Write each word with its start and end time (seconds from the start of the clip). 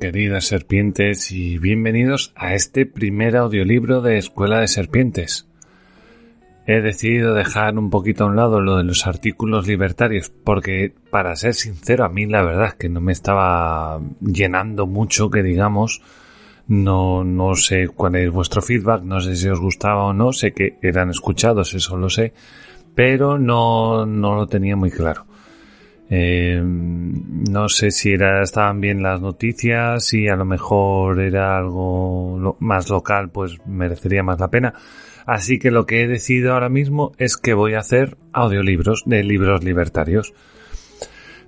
Queridas 0.00 0.46
serpientes, 0.46 1.30
y 1.30 1.58
bienvenidos 1.58 2.32
a 2.34 2.54
este 2.54 2.84
primer 2.84 3.36
audiolibro 3.36 4.02
de 4.02 4.18
Escuela 4.18 4.60
de 4.60 4.68
Serpientes. 4.68 5.46
He 6.66 6.80
decidido 6.80 7.34
dejar 7.34 7.78
un 7.78 7.90
poquito 7.90 8.24
a 8.24 8.26
un 8.26 8.36
lado 8.36 8.60
lo 8.60 8.76
de 8.76 8.84
los 8.84 9.06
artículos 9.06 9.66
libertarios, 9.66 10.30
porque, 10.30 10.92
para 11.10 11.36
ser 11.36 11.54
sincero, 11.54 12.04
a 12.04 12.08
mí 12.08 12.26
la 12.26 12.42
verdad 12.42 12.68
es 12.68 12.74
que 12.74 12.88
no 12.88 13.00
me 13.00 13.12
estaba 13.12 14.00
llenando 14.20 14.86
mucho, 14.86 15.30
que 15.30 15.42
digamos, 15.42 16.02
no, 16.66 17.22
no 17.24 17.54
sé 17.54 17.88
cuál 17.88 18.16
es 18.16 18.30
vuestro 18.30 18.62
feedback, 18.62 19.02
no 19.02 19.20
sé 19.20 19.36
si 19.36 19.48
os 19.48 19.60
gustaba 19.60 20.04
o 20.04 20.12
no, 20.12 20.32
sé 20.32 20.52
que 20.52 20.76
eran 20.82 21.10
escuchados, 21.10 21.74
eso 21.74 21.96
lo 21.96 22.10
sé, 22.10 22.32
pero 22.94 23.38
no, 23.38 24.06
no 24.06 24.34
lo 24.34 24.46
tenía 24.46 24.76
muy 24.76 24.90
claro. 24.90 25.26
Eh, 26.10 26.60
no 26.62 27.68
sé 27.68 27.90
si 27.90 28.12
era, 28.12 28.42
estaban 28.42 28.80
bien 28.80 29.02
las 29.02 29.20
noticias, 29.20 30.12
y 30.12 30.28
a 30.28 30.36
lo 30.36 30.44
mejor 30.44 31.20
era 31.20 31.56
algo 31.56 32.56
más 32.60 32.90
local, 32.90 33.30
pues 33.30 33.58
merecería 33.66 34.22
más 34.22 34.38
la 34.38 34.48
pena. 34.48 34.74
Así 35.26 35.58
que 35.58 35.70
lo 35.70 35.86
que 35.86 36.02
he 36.02 36.08
decidido 36.08 36.52
ahora 36.52 36.68
mismo 36.68 37.12
es 37.18 37.36
que 37.36 37.54
voy 37.54 37.74
a 37.74 37.78
hacer 37.78 38.18
audiolibros 38.32 39.04
de 39.06 39.24
libros 39.24 39.64
libertarios. 39.64 40.34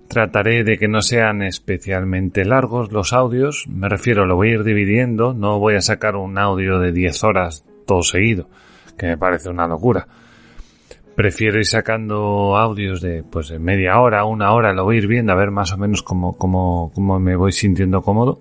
Trataré 0.09 0.64
de 0.64 0.78
que 0.78 0.88
no 0.88 1.02
sean 1.02 1.42
especialmente 1.42 2.45
largos 2.45 2.92
los 2.92 3.12
audios, 3.12 3.66
me 3.69 3.88
refiero, 3.88 4.25
lo 4.25 4.36
voy 4.36 4.50
a 4.50 4.55
ir 4.55 4.64
dividiendo, 4.64 5.34
no 5.34 5.59
voy 5.59 5.75
a 5.75 5.81
sacar 5.81 6.16
un 6.16 6.38
audio 6.38 6.78
de 6.78 6.92
10 6.92 7.25
horas 7.25 7.66
todo 7.86 8.03
seguido, 8.03 8.48
que 8.97 9.06
me 9.06 9.19
parece 9.19 9.50
una 9.50 9.66
locura 9.66 10.06
prefiero 11.17 11.59
ir 11.59 11.64
sacando 11.64 12.56
audios 12.56 13.00
de 13.00 13.25
pues 13.25 13.48
de 13.48 13.59
media 13.59 13.98
hora, 13.98 14.25
una 14.25 14.53
hora, 14.53 14.72
lo 14.72 14.84
voy 14.84 14.97
a 14.97 14.98
ir 14.98 15.06
viendo 15.09 15.33
a 15.33 15.36
ver 15.36 15.50
más 15.50 15.72
o 15.72 15.78
menos 15.78 16.03
cómo, 16.03 16.36
cómo, 16.36 16.92
cómo 16.95 17.19
me 17.19 17.34
voy 17.34 17.53
sintiendo 17.53 18.03
cómodo. 18.03 18.41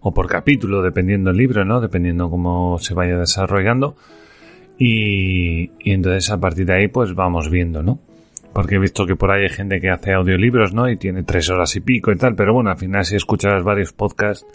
O 0.00 0.14
por 0.14 0.28
capítulo, 0.28 0.82
dependiendo 0.82 1.30
el 1.30 1.36
libro, 1.36 1.64
¿no? 1.64 1.80
Dependiendo 1.80 2.30
cómo 2.30 2.78
se 2.78 2.94
vaya 2.94 3.18
desarrollando. 3.18 3.96
Y, 4.78 5.70
y 5.80 5.92
entonces 5.92 6.30
a 6.30 6.40
partir 6.40 6.66
de 6.66 6.74
ahí 6.74 6.88
pues 6.88 7.14
vamos 7.14 7.50
viendo, 7.50 7.82
¿no? 7.82 8.00
Porque 8.52 8.76
he 8.76 8.78
visto 8.78 9.04
que 9.04 9.16
por 9.16 9.30
ahí 9.30 9.42
hay 9.42 9.50
gente 9.50 9.80
que 9.80 9.90
hace 9.90 10.14
audiolibros, 10.14 10.72
¿no? 10.72 10.88
Y 10.88 10.96
tiene 10.96 11.22
tres 11.22 11.50
horas 11.50 11.76
y 11.76 11.80
pico 11.80 12.12
y 12.12 12.16
tal, 12.16 12.34
pero 12.34 12.54
bueno, 12.54 12.70
al 12.70 12.78
final 12.78 13.04
si 13.04 13.14
escuchas 13.16 13.62
varios 13.62 13.92
podcasts 13.92 14.46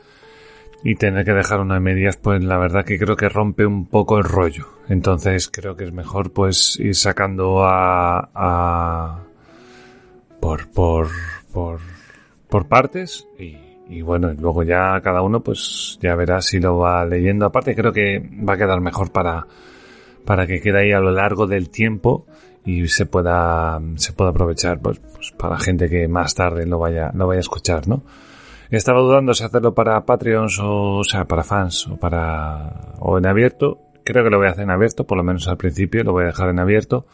y 0.83 0.95
tener 0.95 1.25
que 1.25 1.33
dejar 1.33 1.59
una 1.59 1.79
medias, 1.79 2.17
pues 2.17 2.43
la 2.43 2.57
verdad 2.57 2.85
que 2.85 2.97
creo 2.97 3.15
que 3.15 3.29
rompe 3.29 3.65
un 3.65 3.85
poco 3.85 4.17
el 4.17 4.23
rollo. 4.23 4.67
Entonces 4.89 5.49
creo 5.49 5.75
que 5.75 5.85
es 5.85 5.91
mejor 5.91 6.31
pues 6.31 6.79
ir 6.79 6.95
sacando 6.95 7.63
a, 7.63 8.29
a 8.33 9.19
por, 10.39 10.69
por, 10.71 11.07
por, 11.53 11.79
por 12.49 12.67
partes 12.67 13.27
y, 13.37 13.57
y 13.89 14.01
bueno, 14.01 14.33
luego 14.33 14.63
ya 14.63 14.99
cada 15.01 15.21
uno 15.21 15.41
pues 15.41 15.99
ya 16.01 16.15
verá 16.15 16.41
si 16.41 16.59
lo 16.59 16.79
va 16.79 17.05
leyendo. 17.05 17.45
Aparte 17.45 17.75
creo 17.75 17.93
que 17.93 18.19
va 18.19 18.53
a 18.53 18.57
quedar 18.57 18.81
mejor 18.81 19.11
para, 19.11 19.45
para 20.25 20.47
que 20.47 20.61
quede 20.61 20.81
ahí 20.81 20.91
a 20.91 20.99
lo 20.99 21.11
largo 21.11 21.45
del 21.45 21.69
tiempo 21.69 22.25
y 22.65 22.87
se 22.87 23.05
pueda, 23.05 23.79
se 23.95 24.13
pueda 24.13 24.31
aprovechar 24.31 24.79
pues, 24.79 24.99
pues 24.99 25.31
para 25.31 25.59
gente 25.59 25.89
que 25.89 26.07
más 26.07 26.33
tarde 26.33 26.65
lo 26.65 26.79
vaya, 26.79 27.11
lo 27.13 27.27
vaya 27.27 27.39
a 27.39 27.41
escuchar, 27.41 27.87
¿no? 27.87 28.03
Estaba 28.71 29.01
dudando 29.01 29.33
si 29.33 29.43
hacerlo 29.43 29.73
para 29.73 30.05
Patreons 30.05 30.57
o, 30.63 31.03
sea, 31.03 31.25
para 31.25 31.43
fans 31.43 31.87
o 31.87 31.97
para, 31.97 32.93
o 32.99 33.17
en 33.17 33.27
abierto. 33.27 33.79
Creo 34.05 34.23
que 34.23 34.29
lo 34.29 34.37
voy 34.37 34.47
a 34.47 34.51
hacer 34.51 34.63
en 34.63 34.71
abierto, 34.71 35.05
por 35.05 35.17
lo 35.17 35.25
menos 35.25 35.49
al 35.49 35.57
principio, 35.57 36.05
lo 36.05 36.13
voy 36.13 36.23
a 36.23 36.27
dejar 36.27 36.49
en 36.49 36.59
abierto. 36.59 37.05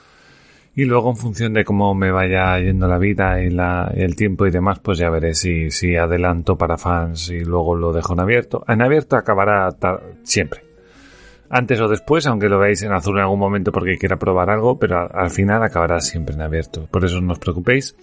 Y 0.76 0.86
luego 0.86 1.10
en 1.10 1.18
función 1.18 1.54
de 1.54 1.66
cómo 1.66 1.96
me 1.96 2.12
vaya 2.12 2.60
yendo 2.60 2.88
la 2.88 3.00
vida 3.00 3.42
y, 3.42 3.48
el 3.48 4.16
tiempo 4.16 4.46
y 4.46 4.52
demás, 4.52 4.78
pues 4.78 5.00
ya 5.00 5.10
veré 5.10 5.34
si, 5.34 5.96
adelanto 5.96 6.60
para 6.60 6.78
fans 6.78 7.32
y 7.32 7.40
luego 7.40 7.76
lo 7.76 7.92
dejo 7.92 8.14
en 8.14 8.20
abierto. 8.20 8.64
En 8.68 8.84
abierto 8.84 9.16
acabará 9.16 9.76
siempre. 10.22 10.62
Antes 11.50 11.80
o 11.80 11.88
después, 11.88 12.28
aunque 12.28 12.50
lo 12.50 12.60
veáis 12.60 12.84
en 12.84 12.92
azul 12.92 13.18
en 13.18 13.24
algún 13.24 13.40
momento 13.40 13.72
porque 13.72 13.98
quiera 13.98 14.18
probar 14.18 14.52
algo, 14.52 14.78
pero 14.78 15.12
al 15.12 15.32
final 15.32 15.64
acabará 15.64 16.02
siempre 16.02 16.36
en 16.36 16.44
abierto. 16.44 16.88
Por 16.92 17.04
eso 17.04 17.20
no 17.20 17.34
os 17.34 17.40
preocupéis. 17.40 17.96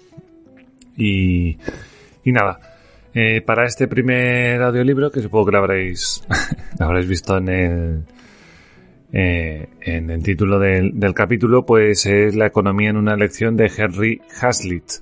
Y 0.96 1.56
nada. 2.24 2.73
Eh, 3.16 3.42
para 3.42 3.64
este 3.64 3.86
primer 3.86 4.60
audiolibro, 4.60 5.12
que 5.12 5.22
supongo 5.22 5.46
que 5.46 5.52
lo 5.52 5.58
habréis, 5.58 6.24
lo 6.80 6.86
habréis 6.86 7.06
visto 7.06 7.36
en 7.36 7.48
el, 7.48 8.04
eh, 9.12 9.68
en 9.80 10.10
el 10.10 10.20
título 10.20 10.58
del, 10.58 10.98
del, 10.98 11.14
capítulo, 11.14 11.64
pues 11.64 12.06
es 12.06 12.34
La 12.34 12.46
economía 12.46 12.90
en 12.90 12.96
una 12.96 13.14
lección 13.14 13.56
de 13.56 13.70
Henry 13.74 14.20
Hazlitt. 14.40 14.94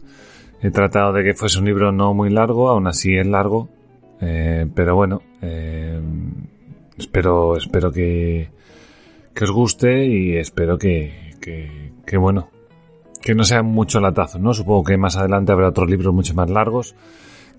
He 0.61 0.71
tratado 0.71 1.15
de 1.15 1.25
que 1.25 1.33
fuese 1.33 1.59
un 1.59 1.65
libro 1.65 1.91
no 1.91 2.12
muy 2.12 2.28
largo, 2.28 2.69
aún 2.69 2.87
así 2.87 3.17
es 3.17 3.27
largo, 3.27 3.71
eh, 4.21 4.67
pero 4.75 4.94
bueno, 4.94 5.23
espero, 6.99 7.56
espero 7.56 7.91
que, 7.91 8.50
que 9.34 9.44
os 9.44 9.50
guste 9.50 10.05
y 10.05 10.37
espero 10.37 10.77
que, 10.77 11.33
que, 11.41 11.93
que 12.06 12.17
bueno, 12.19 12.50
que 13.23 13.34
no 13.34 13.43
sea 13.43 13.62
mucho 13.62 14.00
latazo, 14.00 14.39
¿no? 14.39 14.53
Supongo 14.53 14.84
que 14.84 14.99
más 14.99 15.17
adelante 15.17 15.50
habrá 15.50 15.69
otros 15.69 15.89
libros 15.89 16.12
mucho 16.12 16.34
más 16.34 16.50
largos 16.50 16.94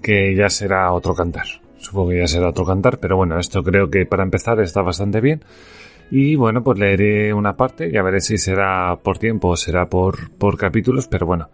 que 0.04 0.36
ya 0.36 0.50
será 0.50 0.92
otro 0.92 1.16
cantar. 1.16 1.46
Supongo 1.78 2.12
que 2.12 2.20
ya 2.20 2.28
será 2.28 2.50
otro 2.50 2.66
cantar, 2.66 3.00
pero 3.00 3.18
bueno, 3.18 3.40
esto 3.40 3.64
creo 3.64 3.90
que 3.90 4.06
para 4.06 4.24
empezar 4.24 4.60
está 4.60 4.82
bastante 4.82 5.20
bien. 5.22 5.44
Y 6.12 6.36
bueno, 6.36 6.64
pues 6.64 6.78
leeré 6.78 7.34
una 7.34 7.56
parte, 7.56 7.92
ya 7.92 8.04
veré 8.04 8.22
si 8.22 8.38
será 8.38 8.98
por 9.02 9.18
tiempo 9.18 9.50
o 9.50 9.58
será 9.58 9.88
por, 9.88 10.30
por 10.32 10.58
capítulos, 10.58 11.08
pero 11.08 11.26
bueno, 11.26 11.50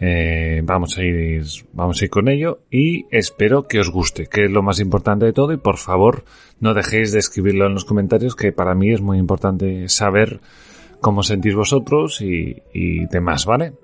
eh, 0.00 0.62
vamos 0.64 0.96
a 0.98 1.02
ir, 1.02 1.44
vamos 1.72 2.00
a 2.00 2.04
ir 2.06 2.10
con 2.10 2.28
ello 2.28 2.60
y 2.70 3.04
espero 3.10 3.68
que 3.68 3.78
os 3.78 3.90
guste, 3.90 4.26
que 4.26 4.46
es 4.46 4.50
lo 4.50 4.62
más 4.62 4.80
importante 4.80 5.26
de 5.26 5.32
todo 5.32 5.52
y 5.52 5.58
por 5.58 5.76
favor 5.76 6.24
no 6.58 6.74
dejéis 6.74 7.12
de 7.12 7.18
escribirlo 7.18 7.66
en 7.66 7.74
los 7.74 7.84
comentarios 7.84 8.34
que 8.34 8.50
para 8.50 8.74
mí 8.74 8.90
es 8.92 9.02
muy 9.02 9.18
importante 9.18 9.88
saber 9.88 10.40
cómo 11.00 11.22
sentís 11.22 11.54
vosotros 11.54 12.22
y, 12.22 12.62
y 12.72 13.06
demás, 13.06 13.44
¿vale? 13.44 13.74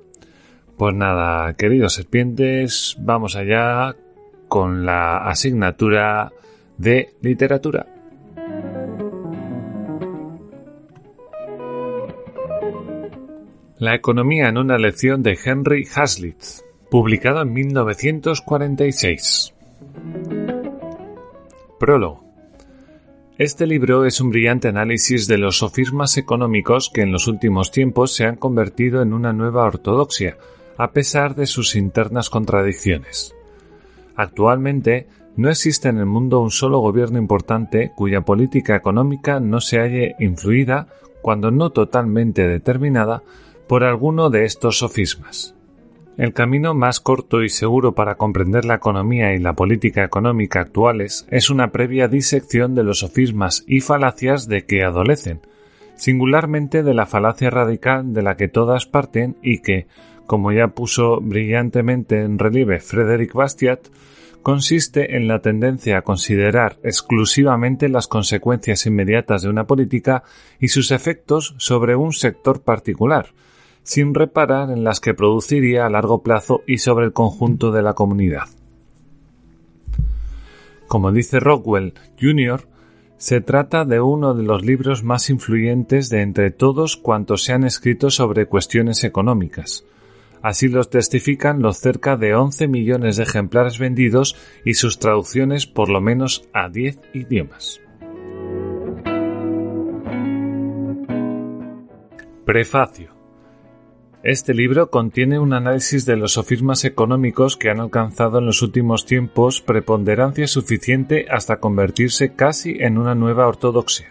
Pues 0.79 0.95
nada, 0.95 1.55
queridos 1.55 1.95
serpientes, 1.95 2.97
vamos 2.99 3.37
allá 3.37 3.95
con 4.49 4.87
la 4.87 5.19
asignatura 5.19 6.33
de 6.79 7.11
literatura. 7.21 7.87
La 13.79 13.95
economía 13.95 14.49
en 14.49 14.57
una 14.57 14.79
lección 14.79 15.23
de 15.23 15.39
Henry 15.45 15.87
Hazlitt, 15.95 16.43
publicado 16.91 17.43
en 17.43 17.53
1946. 17.53 19.53
Prólogo. 21.79 22.25
Este 23.39 23.67
libro 23.67 24.07
es 24.07 24.23
un 24.23 24.31
brillante 24.31 24.69
análisis 24.69 25.27
de 25.27 25.37
los 25.37 25.59
sofismas 25.59 26.17
económicos 26.17 26.89
que 26.89 27.03
en 27.03 27.13
los 27.13 27.29
últimos 27.29 27.71
tiempos 27.71 28.15
se 28.15 28.25
han 28.25 28.37
convertido 28.37 29.03
en 29.03 29.13
una 29.13 29.35
nueva 29.35 29.65
ortodoxia, 29.65 30.39
a 30.79 30.93
pesar 30.93 31.35
de 31.35 31.45
sus 31.45 31.77
internas 31.77 32.31
contradicciones. 32.31 33.35
Actualmente, 34.17 35.07
no 35.37 35.51
existe 35.51 35.89
en 35.89 35.99
el 35.99 36.07
mundo 36.07 36.41
un 36.41 36.51
solo 36.51 36.79
gobierno 36.79 37.19
importante 37.19 37.93
cuya 37.95 38.23
política 38.23 38.75
económica 38.75 39.39
no 39.39 39.61
se 39.61 39.79
halle 39.79 40.17
influida, 40.19 40.89
cuando 41.21 41.51
no 41.51 41.71
totalmente 41.71 42.47
determinada, 42.47 43.23
por 43.69 43.85
alguno 43.85 44.31
de 44.31 44.45
estos 44.45 44.79
sofismas. 44.79 45.55
El 46.17 46.33
camino 46.33 46.73
más 46.73 47.01
corto 47.01 47.43
y 47.43 47.51
seguro 47.51 47.95
para 47.95 48.15
comprender 48.15 48.65
la 48.65 48.77
economía 48.77 49.35
y 49.35 49.39
la 49.39 49.53
política 49.53 50.03
económica 50.03 50.61
actuales 50.61 51.27
es 51.31 51.51
una 51.51 51.73
previa 51.73 52.09
disección 52.09 52.75
de 52.75 52.85
los 52.85 53.01
sofismas 53.01 53.65
y 53.67 53.81
falacias 53.81 54.49
de 54.49 54.65
que 54.65 54.83
adolecen, 54.83 55.43
singularmente 55.95 56.83
de 56.83 56.95
la 56.95 57.05
falacia 57.05 57.51
radical 57.51 58.15
de 58.15 58.23
la 58.23 58.39
que 58.39 58.49
todas 58.49 58.87
parten 58.87 59.37
y 59.43 59.61
que, 59.61 59.89
como 60.27 60.53
ya 60.53 60.69
puso 60.69 61.21
brillantemente 61.21 62.21
en 62.23 62.39
relieve 62.39 62.81
Frederick 62.81 63.33
Bastiat, 63.33 63.89
consiste 64.43 65.17
en 65.17 65.27
la 65.27 65.41
tendencia 65.41 65.99
a 65.99 66.03
considerar 66.03 66.79
exclusivamente 66.85 67.89
las 67.89 68.07
consecuencias 68.07 68.87
inmediatas 68.87 69.43
de 69.43 69.49
una 69.49 69.67
política 69.67 70.23
y 70.61 70.69
sus 70.69 70.93
efectos 70.93 71.55
sobre 71.59 71.97
un 71.97 72.13
sector 72.13 72.63
particular, 72.63 73.31
sin 73.83 74.15
reparar 74.15 74.71
en 74.71 74.85
las 74.85 75.01
que 75.01 75.15
produciría 75.15 75.85
a 75.85 75.91
largo 75.91 76.23
plazo 76.23 76.63
y 76.67 76.79
sobre 76.79 77.07
el 77.07 77.13
conjunto 77.13 77.73
de 77.73 77.83
la 77.83 77.95
comunidad. 77.95 78.45
Como 80.87 81.11
dice 81.11 81.41
Rockwell 81.41 81.95
Jr., 82.21 82.69
se 83.17 83.41
trata 83.41 83.85
de 83.85 84.01
uno 84.01 84.35
de 84.35 84.43
los 84.43 84.65
libros 84.65 85.03
más 85.03 85.31
influyentes 85.31 86.11
de 86.11 86.23
entre 86.23 86.51
todos 86.51 86.97
cuantos 86.97 87.43
se 87.43 87.53
han 87.53 87.65
escrito 87.65 88.11
sobre 88.11 88.47
cuestiones 88.47 89.05
económicas, 89.05 89.85
Así 90.43 90.69
lo 90.69 90.85
testifican 90.85 91.63
los 91.63 91.79
cerca 91.79 92.17
de 92.17 92.35
11 92.35 92.69
millones 92.69 93.17
de 93.17 93.25
ejemplares 93.25 93.79
vendidos 93.79 94.37
y 94.65 94.75
sus 94.75 94.99
traducciones 94.99 95.67
por 95.67 95.89
lo 95.89 96.01
menos 96.01 96.49
a 96.53 96.69
10 96.69 96.99
idiomas. 97.15 97.81
Prefacio. 102.45 103.17
Este 104.23 104.55
libro 104.55 104.91
contiene 104.91 105.39
un 105.39 105.53
análisis 105.53 106.05
de 106.05 106.17
los 106.17 106.33
sofismas 106.33 106.85
económicos 106.85 107.57
que 107.57 107.71
han 107.71 107.79
alcanzado 107.79 108.39
en 108.39 108.47
los 108.47 108.61
últimos 108.61 109.07
tiempos 109.07 109.61
preponderancia 109.61 110.49
suficiente 110.49 111.27
hasta 111.31 111.61
convertirse 111.61 112.35
casi 112.35 112.77
en 112.81 112.99
una 112.99 113.15
nueva 113.15 113.47
ortodoxia. 113.47 114.09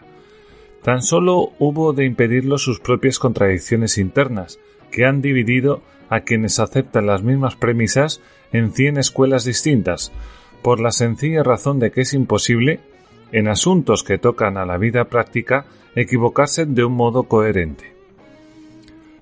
Tan 0.83 1.01
solo 1.01 1.51
hubo 1.59 1.93
de 1.93 2.05
impedirlo 2.05 2.57
sus 2.57 2.79
propias 2.79 3.19
contradicciones 3.19 3.97
internas, 3.97 4.59
que 4.91 5.03
han 5.03 5.21
dividido 5.21 5.81
a 6.09 6.21
quienes 6.21 6.59
aceptan 6.59 7.07
las 7.07 7.23
mismas 7.23 7.55
premisas 7.55 8.21
en 8.51 8.71
cien 8.71 8.97
escuelas 8.97 9.45
distintas, 9.45 10.11
por 10.61 10.79
la 10.79 10.91
sencilla 10.91 11.43
razón 11.43 11.79
de 11.79 11.91
que 11.91 12.01
es 12.01 12.13
imposible, 12.13 12.79
en 13.31 13.47
asuntos 13.47 14.03
que 14.03 14.17
tocan 14.17 14.57
a 14.57 14.65
la 14.65 14.77
vida 14.77 15.05
práctica, 15.05 15.65
equivocarse 15.95 16.65
de 16.65 16.83
un 16.83 16.93
modo 16.93 17.23
coherente. 17.23 17.95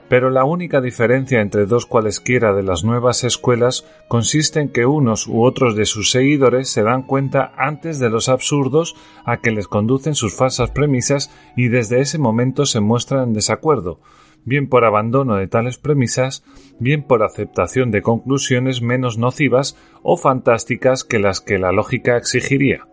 Pero 0.10 0.30
la 0.30 0.44
única 0.44 0.82
diferencia 0.82 1.42
entre 1.42 1.66
dos 1.66 1.86
cualesquiera 1.86 2.54
de 2.54 2.62
las 2.62 2.84
nuevas 2.84 3.24
escuelas 3.24 3.86
consiste 4.08 4.60
en 4.60 4.70
que 4.70 4.86
unos 4.86 5.28
u 5.28 5.44
otros 5.44 5.76
de 5.76 5.86
sus 5.86 6.12
seguidores 6.12 6.70
se 6.70 6.84
dan 6.84 7.04
cuenta 7.04 7.52
antes 7.58 8.00
de 8.00 8.10
los 8.10 8.30
absurdos 8.30 8.96
a 9.26 9.38
que 9.38 9.52
les 9.52 9.68
conducen 9.68 10.14
sus 10.14 10.36
falsas 10.36 10.70
premisas 10.70 11.32
y 11.56 11.70
desde 11.70 12.02
ese 12.02 12.20
momento 12.20 12.66
se 12.66 12.80
muestran 12.80 13.30
en 13.30 13.34
desacuerdo, 13.34 14.00
bien 14.46 14.68
por 14.68 14.86
abandono 14.86 15.36
de 15.36 15.48
tales 15.48 15.78
premisas, 15.78 16.44
bien 16.80 17.04
por 17.04 17.24
aceptación 17.24 17.92
de 17.92 18.02
conclusiones 18.02 18.82
menos 18.82 19.18
nocivas 19.18 19.78
o 20.02 20.18
fantásticas 20.18 21.04
que 21.04 21.20
las 21.20 21.42
que 21.42 21.60
la 21.60 21.72
lógica 21.72 22.18
exigiría. 22.18 22.88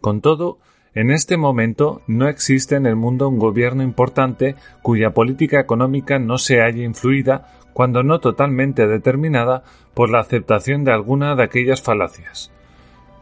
Con 0.00 0.20
todo, 0.20 0.58
en 0.94 1.10
este 1.10 1.36
momento 1.36 2.02
no 2.06 2.28
existe 2.28 2.76
en 2.76 2.86
el 2.86 2.94
mundo 2.94 3.28
un 3.28 3.38
gobierno 3.38 3.82
importante 3.82 4.54
cuya 4.82 5.10
política 5.10 5.58
económica 5.58 6.18
no 6.18 6.38
se 6.38 6.62
haya 6.62 6.84
influida, 6.84 7.48
cuando 7.72 8.04
no 8.04 8.20
totalmente 8.20 8.86
determinada, 8.86 9.64
por 9.94 10.10
la 10.10 10.20
aceptación 10.20 10.84
de 10.84 10.92
alguna 10.92 11.34
de 11.34 11.42
aquellas 11.42 11.82
falacias. 11.82 12.52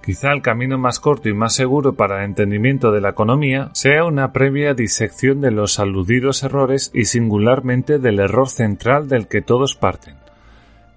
Quizá 0.05 0.33
el 0.33 0.43
camino 0.43 0.79
más 0.79 0.99
corto 0.99 1.29
y 1.29 1.33
más 1.33 1.55
seguro 1.55 1.95
para 1.95 2.19
el 2.19 2.25
entendimiento 2.25 2.91
de 2.91 3.01
la 3.01 3.11
economía 3.11 3.71
sea 3.73 4.05
una 4.05 4.33
previa 4.33 4.75
disección 4.75 5.41
de 5.41 5.53
los 5.53 5.79
aludidos 5.79 6.43
errores 6.43 6.91
y 6.93 7.05
singularmente 7.05 8.01
del 8.01 8.19
error 8.19 8.49
central 8.49 9.09
del 9.09 9.29
que 9.29 9.43
todos 9.43 9.77
parten. 9.77 10.17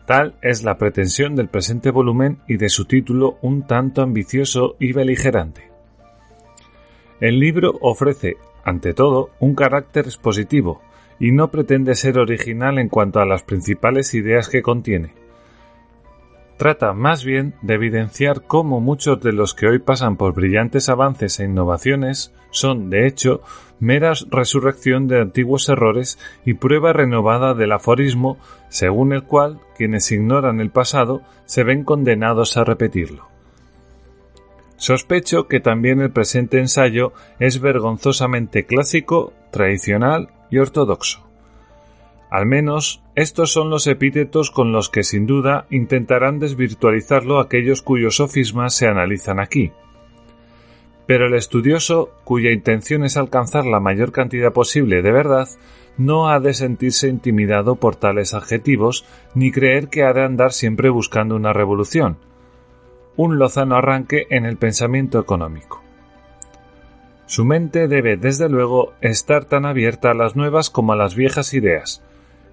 Tal 0.07 0.33
es 0.41 0.63
la 0.63 0.79
pretensión 0.79 1.35
del 1.35 1.49
presente 1.49 1.91
volumen 1.91 2.39
y 2.47 2.57
de 2.57 2.69
su 2.69 2.85
título 2.85 3.37
un 3.41 3.67
tanto 3.67 4.01
ambicioso 4.01 4.75
y 4.79 4.91
beligerante. 4.91 5.69
El 7.19 7.39
libro 7.39 7.77
ofrece, 7.81 8.37
ante 8.63 8.93
todo, 8.93 9.29
un 9.39 9.53
carácter 9.53 10.05
expositivo, 10.05 10.81
y 11.19 11.31
no 11.31 11.49
pretende 11.51 11.95
ser 11.95 12.17
original 12.17 12.79
en 12.79 12.89
cuanto 12.89 13.19
a 13.19 13.25
las 13.25 13.43
principales 13.43 14.15
ideas 14.15 14.49
que 14.49 14.63
contiene. 14.63 15.24
Trata 16.57 16.93
más 16.93 17.25
bien 17.25 17.53
de 17.61 17.73
evidenciar 17.73 18.43
cómo 18.43 18.79
muchos 18.79 19.21
de 19.21 19.33
los 19.33 19.53
que 19.53 19.67
hoy 19.67 19.79
pasan 19.79 20.15
por 20.15 20.33
brillantes 20.33 20.87
avances 20.87 21.39
e 21.39 21.45
innovaciones 21.45 22.33
son, 22.49 22.89
de 22.89 23.07
hecho, 23.07 23.41
meras 23.81 24.25
resurrección 24.31 25.07
de 25.07 25.19
antiguos 25.19 25.67
errores 25.67 26.17
y 26.45 26.53
prueba 26.53 26.93
renovada 26.93 27.53
del 27.53 27.73
aforismo 27.73 28.37
según 28.69 29.11
el 29.11 29.23
cual 29.23 29.59
quienes 29.77 30.09
ignoran 30.13 30.61
el 30.61 30.69
pasado 30.69 31.21
se 31.45 31.63
ven 31.65 31.83
condenados 31.83 32.55
a 32.55 32.63
repetirlo. 32.63 33.27
Sospecho 34.77 35.47
que 35.47 35.59
también 35.59 35.99
el 35.99 36.11
presente 36.11 36.59
ensayo 36.59 37.11
es 37.39 37.59
vergonzosamente 37.59 38.65
clásico, 38.65 39.33
tradicional 39.51 40.29
y 40.49 40.59
ortodoxo. 40.59 41.25
Al 42.35 42.45
menos 42.45 43.01
estos 43.15 43.53
son 43.53 43.69
los 43.69 43.87
epítetos 43.87 44.51
con 44.51 44.73
los 44.73 44.89
que 44.89 45.03
sin 45.03 45.25
duda 45.25 45.67
intentarán 45.69 46.37
desvirtualizarlo 46.37 47.39
aquellos 47.39 47.81
cuyos 47.81 48.17
sofismas 48.17 48.75
se 48.75 48.87
analizan 48.87 49.39
aquí. 49.39 49.71
Pero 51.07 51.27
el 51.27 51.33
estudioso, 51.33 52.09
cuya 52.25 52.51
intención 52.51 53.05
es 53.05 53.15
alcanzar 53.15 53.65
la 53.65 53.79
mayor 53.79 54.11
cantidad 54.11 54.51
posible 54.51 55.01
de 55.01 55.13
verdad, 55.13 55.47
no 55.97 56.27
ha 56.27 56.41
de 56.41 56.53
sentirse 56.53 57.07
intimidado 57.07 57.77
por 57.77 57.95
tales 57.95 58.33
adjetivos 58.33 59.05
ni 59.33 59.53
creer 59.53 59.87
que 59.87 60.03
ha 60.03 60.11
de 60.11 60.25
andar 60.25 60.51
siempre 60.51 60.89
buscando 60.89 61.37
una 61.37 61.53
revolución, 61.53 62.17
un 63.15 63.39
lozano 63.39 63.77
arranque 63.77 64.27
en 64.29 64.43
el 64.43 64.57
pensamiento 64.57 65.19
económico. 65.19 65.81
Su 67.27 67.45
mente 67.45 67.87
debe, 67.87 68.17
desde 68.17 68.49
luego, 68.49 68.91
estar 68.99 69.45
tan 69.45 69.65
abierta 69.65 70.11
a 70.11 70.15
las 70.15 70.35
nuevas 70.35 70.69
como 70.69 70.91
a 70.91 70.97
las 70.97 71.15
viejas 71.15 71.53
ideas, 71.53 72.04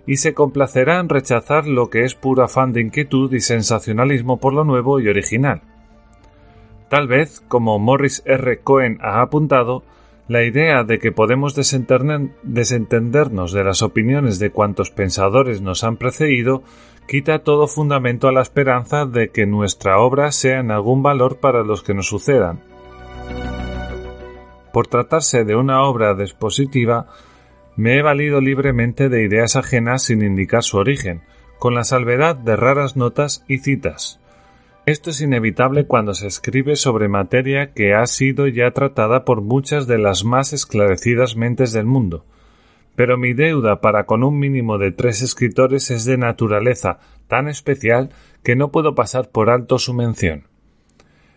y 0.07 0.17
se 0.17 0.35
complacerá 0.35 1.01
en 1.01 1.09
rechazar 1.09 1.67
lo 1.67 1.91
que 1.91 2.05
es 2.05 2.15
puro 2.15 2.45
afán 2.45 2.73
de 2.73 2.81
inquietud 2.81 3.33
y 3.33 3.41
sensacionalismo 3.41 4.39
por 4.39 4.53
lo 4.53 4.65
nuevo 4.65 5.01
y 5.01 5.09
original. 5.09 5.63
Tal 6.89 7.07
vez, 7.07 7.41
como 7.49 7.79
Morris 7.79 8.23
R. 8.27 8.59
Cohen 8.59 8.99
ha 9.01 9.23
apuntado, 9.23 9.83
la 10.29 10.45
idea 10.45 10.85
de 10.85 10.99
que 10.99 11.13
podemos 11.13 11.55
desentendernos 11.55 13.53
de 13.53 13.65
las 13.65 13.83
opiniones 13.83 14.39
de 14.39 14.51
cuantos 14.51 14.91
pensadores 14.91 15.61
nos 15.61 15.85
han 15.85 15.97
precedido 15.97 16.63
quita 17.07 17.41
todo 17.41 17.67
fundamento 17.67 18.29
a 18.29 18.33
la 18.33 18.43
esperanza 18.43 19.05
de 19.07 19.31
que 19.31 19.47
nuestra 19.47 19.99
obra 19.99 20.33
sea 20.33 20.61
en 20.61 20.71
algún 20.71 21.03
valor 21.03 21.39
para 21.39 21.63
los 21.63 21.83
que 21.83 21.95
nos 21.95 22.07
sucedan. 22.07 22.61
Por 24.73 24.87
tratarse 24.87 25.45
de 25.45 25.57
una 25.57 25.83
obra 25.83 26.15
dispositiva, 26.15 27.09
me 27.77 27.99
he 27.99 28.03
valido 28.03 28.41
libremente 28.41 29.09
de 29.09 29.25
ideas 29.25 29.57
ajenas 29.57 30.05
sin 30.05 30.23
indicar 30.23 30.63
su 30.63 30.79
origen, 30.79 31.23
con 31.59 31.75
la 31.75 31.85
salvedad 31.85 32.37
de 32.37 32.57
raras 32.57 32.97
notas 32.97 33.45
y 33.49 33.59
citas. 33.59 34.21
Esto 34.85 35.11
es 35.11 35.21
inevitable 35.21 35.87
cuando 35.87 36.13
se 36.13 36.27
escribe 36.27 36.75
sobre 36.75 37.09
materia 37.09 37.73
que 37.73 37.95
ha 37.95 38.05
sido 38.07 38.49
ya 38.49 38.73
tratada 38.73 39.25
por 39.25 39.41
muchas 39.41 39.87
de 39.87 39.99
las 39.99 40.25
más 40.25 40.53
esclarecidas 40.53 41.37
mentes 41.37 41.73
del 41.73 41.87
mundo, 41.87 42.25
pero 42.97 43.17
mi 43.17 43.33
deuda 43.33 43.81
para 43.81 44.07
con 44.07 44.25
un 44.25 44.39
mínimo 44.39 44.79
de 44.79 44.91
tres 44.91 45.23
escritores 45.23 45.91
es 45.91 46.05
de 46.05 46.19
naturaleza 46.19 46.99
tan 47.29 47.49
especial 47.49 48.11
que 48.43 48.57
no 48.57 48.73
puedo 48.73 48.95
pasar 48.95 49.31
por 49.31 49.51
alto 49.51 49.79
su 49.79 49.95
mención. 49.95 50.49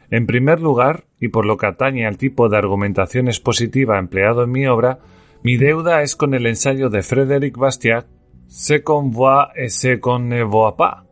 En 0.10 0.26
primer 0.26 0.60
lugar, 0.60 1.06
y 1.20 1.30
por 1.30 1.46
lo 1.46 1.58
que 1.58 1.68
atañe 1.68 2.06
al 2.06 2.18
tipo 2.18 2.50
de 2.50 2.58
argumentación 2.58 3.28
expositiva 3.28 3.98
empleado 3.98 4.44
en 4.44 4.52
mi 4.52 4.68
obra, 4.68 5.00
mi 5.46 5.58
deuda 5.58 6.02
es 6.02 6.16
con 6.16 6.34
el 6.34 6.48
ensayo 6.48 6.90
de 6.90 7.04
Frédéric 7.04 7.56
Bastiat, 7.56 8.08
Se 8.48 8.82
con 8.82 9.12
voix 9.12 9.52
et 9.56 9.70
se 9.70 10.00
con 10.00 10.28
ne 10.28 10.44
voit 10.44 10.76
pas, 10.76 11.04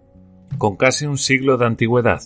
con 0.57 0.75
casi 0.75 1.05
un 1.05 1.19
siglo 1.19 1.57
de 1.57 1.67
antigüedad. 1.67 2.19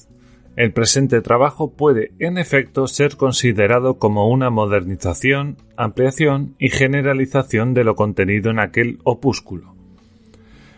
El 0.55 0.71
presente 0.71 1.19
trabajo 1.19 1.73
puede, 1.73 2.13
en 2.19 2.37
efecto, 2.37 2.87
ser 2.87 3.17
considerado 3.17 3.99
como 3.99 4.29
una 4.29 4.49
modernización, 4.49 5.57
ampliación 5.75 6.55
y 6.59 6.69
generalización 6.69 7.73
de 7.73 7.83
lo 7.83 7.95
contenido 7.95 8.51
en 8.51 8.59
aquel 8.59 8.99
opúsculo. 9.03 9.75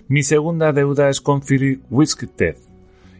Mi 0.07 0.23
segunda 0.23 0.73
deuda 0.73 1.09
es 1.09 1.21
con 1.21 1.43
Philip 1.43 1.83
Wisted, 1.91 2.55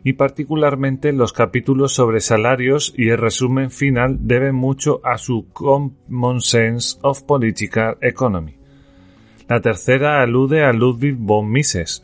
y 0.04 0.14
particularmente 0.14 1.14
los 1.14 1.34
capítulos 1.34 1.94
sobre 1.94 2.20
salarios 2.20 2.94
y 2.98 3.10
el 3.10 3.18
resumen 3.18 3.72
final 3.72 4.18
deben 4.22 4.56
mucho 4.56 5.02
a 5.04 5.18
su 5.18 5.48
Common 5.54 6.42
Sense 6.42 6.98
of 7.02 7.24
Political 7.24 7.98
Economy. 8.02 8.56
La 9.48 9.62
tercera 9.62 10.22
alude 10.22 10.64
a 10.64 10.74
Ludwig 10.74 11.16
von 11.18 11.50
Mises, 11.50 12.04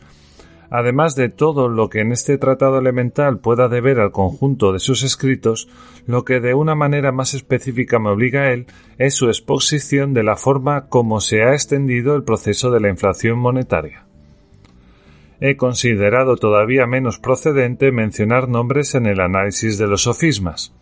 Además 0.69 1.15
de 1.15 1.29
todo 1.29 1.69
lo 1.69 1.89
que 1.89 2.01
en 2.01 2.11
este 2.11 2.37
tratado 2.37 2.79
elemental 2.79 3.39
pueda 3.39 3.67
deber 3.67 3.99
al 3.99 4.11
conjunto 4.11 4.73
de 4.73 4.79
sus 4.79 5.03
escritos, 5.03 5.69
lo 6.05 6.25
que 6.25 6.39
de 6.39 6.53
una 6.53 6.75
manera 6.75 7.11
más 7.11 7.33
específica 7.33 7.99
me 7.99 8.09
obliga 8.09 8.41
a 8.41 8.51
él 8.51 8.65
es 8.97 9.13
su 9.13 9.27
exposición 9.27 10.13
de 10.13 10.23
la 10.23 10.35
forma 10.35 10.87
como 10.87 11.21
se 11.21 11.43
ha 11.43 11.53
extendido 11.53 12.15
el 12.15 12.23
proceso 12.23 12.71
de 12.71 12.79
la 12.79 12.89
inflación 12.89 13.39
monetaria. 13.39 14.05
He 15.39 15.57
considerado 15.57 16.37
todavía 16.37 16.87
menos 16.87 17.19
procedente 17.19 17.91
mencionar 17.91 18.47
nombres 18.47 18.95
en 18.95 19.05
el 19.05 19.19
análisis 19.19 19.77
de 19.77 19.87
los 19.87 20.03
sofismas. 20.03 20.73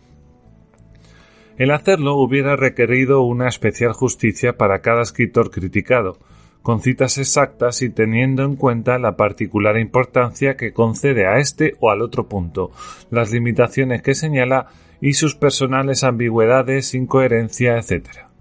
El 1.56 1.70
hacerlo 1.70 2.16
hubiera 2.16 2.56
requerido 2.56 3.22
una 3.22 3.48
especial 3.48 3.92
justicia 3.92 4.56
para 4.56 4.80
cada 4.80 5.02
escritor 5.02 5.50
criticado, 5.50 6.18
con 6.62 6.80
citas 6.80 7.18
exactas 7.18 7.82
y 7.82 7.90
teniendo 7.90 8.42
en 8.42 8.56
cuenta 8.56 8.98
la 8.98 9.16
particular 9.16 9.78
importancia 9.78 10.56
que 10.56 10.72
concede 10.72 11.26
a 11.26 11.38
este 11.38 11.74
o 11.78 11.90
al 11.90 12.00
otro 12.00 12.26
punto, 12.26 12.70
las 13.10 13.30
limitaciones 13.32 14.02
que 14.02 14.14
señala 14.14 14.68
y 15.00 15.12
sus 15.12 15.34
personales 15.34 16.02
ambigüedades, 16.04 16.94
incoherencia, 16.94 17.76
etc. 17.76 18.33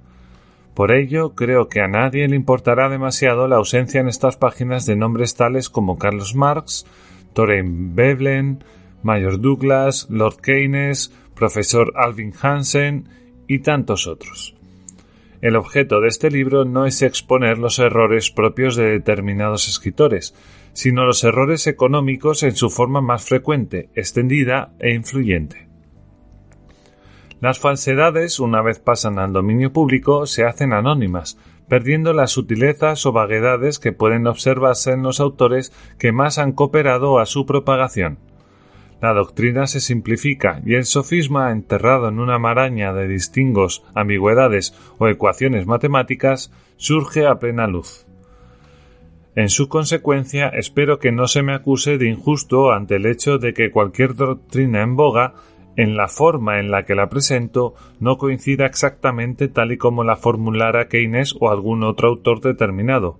Por 0.73 0.91
ello, 0.91 1.35
creo 1.35 1.69
que 1.69 1.81
a 1.81 1.87
nadie 1.87 2.27
le 2.27 2.35
importará 2.35 2.89
demasiado 2.89 3.47
la 3.47 3.57
ausencia 3.57 4.01
en 4.01 4.07
estas 4.07 4.37
páginas 4.37 4.85
de 4.85 4.95
nombres 4.95 5.35
tales 5.35 5.69
como 5.69 5.99
Carlos 5.99 6.33
Marx, 6.33 6.85
Thoreau 7.33 7.65
Veblen, 7.67 8.63
Mayor 9.03 9.39
Douglas, 9.39 10.07
Lord 10.09 10.37
Keynes, 10.41 11.13
profesor 11.35 11.93
Alvin 11.95 12.33
Hansen 12.41 13.07
y 13.47 13.59
tantos 13.59 14.07
otros. 14.07 14.55
El 15.41 15.57
objeto 15.57 15.99
de 15.99 16.07
este 16.07 16.31
libro 16.31 16.63
no 16.63 16.85
es 16.85 17.01
exponer 17.01 17.57
los 17.57 17.77
errores 17.77 18.31
propios 18.31 18.75
de 18.75 18.85
determinados 18.85 19.67
escritores, 19.67 20.33
sino 20.71 21.05
los 21.05 21.23
errores 21.23 21.67
económicos 21.67 22.43
en 22.43 22.55
su 22.55 22.69
forma 22.69 23.01
más 23.01 23.25
frecuente, 23.25 23.89
extendida 23.93 24.73
e 24.79 24.93
influyente. 24.93 25.72
Las 27.43 27.59
falsedades, 27.59 28.39
una 28.39 28.61
vez 28.61 28.79
pasan 28.79 29.19
al 29.19 29.33
dominio 29.33 29.73
público, 29.73 30.27
se 30.27 30.45
hacen 30.45 30.71
anónimas, 30.71 31.37
perdiendo 31.67 32.13
las 32.13 32.31
sutilezas 32.31 33.05
o 33.05 33.11
vaguedades 33.11 33.79
que 33.79 33.91
pueden 33.91 34.27
observarse 34.27 34.93
en 34.93 35.03
los 35.03 35.19
autores 35.19 35.73
que 35.99 36.13
más 36.13 36.37
han 36.37 36.53
cooperado 36.53 37.19
a 37.19 37.25
su 37.25 37.45
propagación. 37.45 38.17
La 39.01 39.11
doctrina 39.11 39.67
se 39.67 39.81
simplifica 39.81 40.61
y 40.65 40.75
el 40.75 40.85
sofisma, 40.85 41.51
enterrado 41.51 42.07
en 42.07 42.19
una 42.19 42.39
maraña 42.39 42.93
de 42.93 43.09
distingos, 43.09 43.83
ambigüedades 43.93 44.73
o 44.97 45.09
ecuaciones 45.09 45.65
matemáticas, 45.67 46.49
surge 46.77 47.27
a 47.27 47.39
plena 47.39 47.67
luz. 47.67 48.05
En 49.35 49.49
su 49.49 49.67
consecuencia, 49.67 50.47
espero 50.47 50.97
que 50.97 51.11
no 51.11 51.27
se 51.27 51.43
me 51.43 51.53
acuse 51.53 51.97
de 51.97 52.07
injusto 52.07 52.71
ante 52.71 52.95
el 52.95 53.05
hecho 53.05 53.37
de 53.37 53.53
que 53.53 53.69
cualquier 53.69 54.15
doctrina 54.15 54.81
en 54.81 54.95
boga 54.95 55.33
en 55.75 55.95
la 55.95 56.07
forma 56.07 56.59
en 56.59 56.71
la 56.71 56.83
que 56.83 56.95
la 56.95 57.09
presento 57.09 57.73
no 57.99 58.17
coincida 58.17 58.65
exactamente 58.65 59.47
tal 59.47 59.71
y 59.71 59.77
como 59.77 60.03
la 60.03 60.15
formulara 60.15 60.87
Keynes 60.87 61.35
o 61.39 61.49
algún 61.49 61.83
otro 61.83 62.09
autor 62.09 62.41
determinado. 62.41 63.19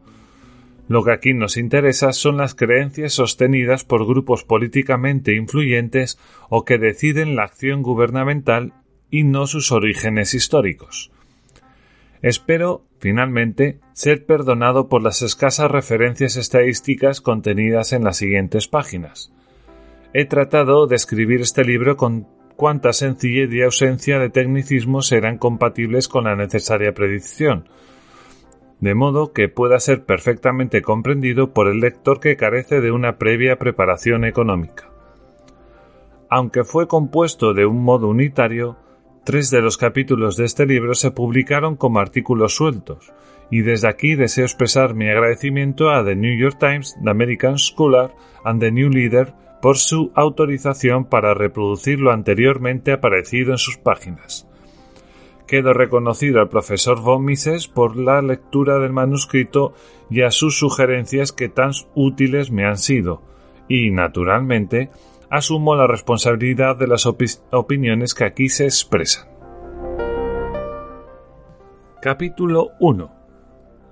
Lo 0.88 1.04
que 1.04 1.12
aquí 1.12 1.34
nos 1.34 1.58
interesa 1.58 2.12
son 2.12 2.38
las 2.38 2.56
creencias 2.56 3.14
sostenidas 3.14 3.86
por 3.86 4.06
grupos 4.06 4.44
políticamente 4.44 5.36
influyentes 5.36 6.20
o 6.50 6.66
que 6.66 6.78
deciden 6.78 7.36
la 7.36 7.44
acción 7.44 7.82
gubernamental 7.82 8.74
y 9.10 9.24
no 9.24 9.48
sus 9.48 9.72
orígenes 9.72 10.34
históricos. 10.34 11.12
Espero, 12.22 12.84
finalmente, 13.00 13.80
ser 13.94 14.26
perdonado 14.26 14.88
por 14.88 15.04
las 15.04 15.22
escasas 15.22 15.70
referencias 15.70 16.38
estadísticas 16.38 17.22
contenidas 17.22 17.94
en 17.94 18.04
las 18.04 18.18
siguientes 18.18 18.68
páginas. 18.68 19.32
He 20.14 20.26
tratado 20.26 20.88
de 20.88 20.96
escribir 20.96 21.42
este 21.42 21.64
libro 21.64 21.98
con 21.98 22.28
cuánta 22.56 22.94
sencillez 22.94 23.52
y 23.52 23.62
ausencia 23.62 24.20
de 24.20 24.30
tecnicismos 24.30 25.08
serán 25.08 25.38
compatibles 25.38 26.08
con 26.08 26.26
la 26.26 26.36
necesaria 26.36 26.94
predicción, 26.94 27.68
de 28.80 28.96
modo 28.96 29.32
que 29.32 29.50
pueda 29.50 29.80
ser 29.80 30.04
perfectamente 30.04 30.82
comprendido 30.82 31.54
por 31.54 31.68
el 31.68 31.80
lector 31.80 32.20
que 32.20 32.36
carece 32.36 32.82
de 32.82 32.92
una 32.92 33.18
previa 33.18 33.58
preparación 33.58 34.26
económica. 34.26 34.90
Aunque 36.30 36.64
fue 36.64 36.88
compuesto 36.88 37.54
de 37.54 37.66
un 37.66 37.84
modo 37.84 38.08
unitario, 38.08 38.78
tres 39.24 39.52
de 39.52 39.62
los 39.62 39.78
capítulos 39.78 40.36
de 40.36 40.46
este 40.46 40.66
libro 40.66 40.96
se 40.96 41.12
publicaron 41.12 41.76
como 41.76 42.00
artículos 42.00 42.56
sueltos, 42.56 43.14
y 43.50 43.62
desde 43.62 43.88
aquí 43.88 44.16
deseo 44.16 44.46
expresar 44.46 44.96
mi 44.96 45.10
agradecimiento 45.10 45.92
a 45.92 46.04
The 46.04 46.16
New 46.16 46.38
York 46.38 46.58
Times, 46.60 46.98
The 47.04 47.10
American 47.10 47.58
Scholar 47.58 48.16
and 48.44 48.60
The 48.60 48.72
New 48.72 48.90
Leader 48.90 49.34
por 49.64 49.78
su 49.78 50.12
autorización 50.14 51.06
para 51.06 51.34
reproducir 51.34 51.98
lo 51.98 52.12
anteriormente 52.12 52.92
aparecido 52.92 53.54
en 53.54 53.58
sus 53.58 53.78
páginas. 53.78 54.46
Quedo 55.48 55.72
reconocido 55.72 56.42
al 56.42 56.50
profesor 56.50 57.00
von 57.00 57.24
Mises 57.24 57.70
por 57.70 57.96
la 57.96 58.22
lectura 58.22 58.78
del 58.80 58.92
manuscrito 58.92 59.74
y 60.10 60.24
a 60.24 60.32
sus 60.32 60.60
sugerencias 60.60 61.32
que 61.32 61.48
tan 61.48 61.72
útiles 61.96 62.52
me 62.52 62.66
han 62.66 62.76
sido, 62.76 63.22
y, 63.70 63.92
naturalmente, 63.92 64.90
asumo 65.30 65.78
la 65.78 65.88
responsabilidad 65.88 66.76
de 66.76 66.88
las 66.88 67.06
opiniones 67.06 68.14
que 68.14 68.26
aquí 68.26 68.50
se 68.50 68.66
expresan. 68.66 69.30
Capítulo 72.02 72.72
1. 72.82 73.16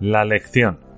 La 0.02 0.26
lección. 0.26 0.91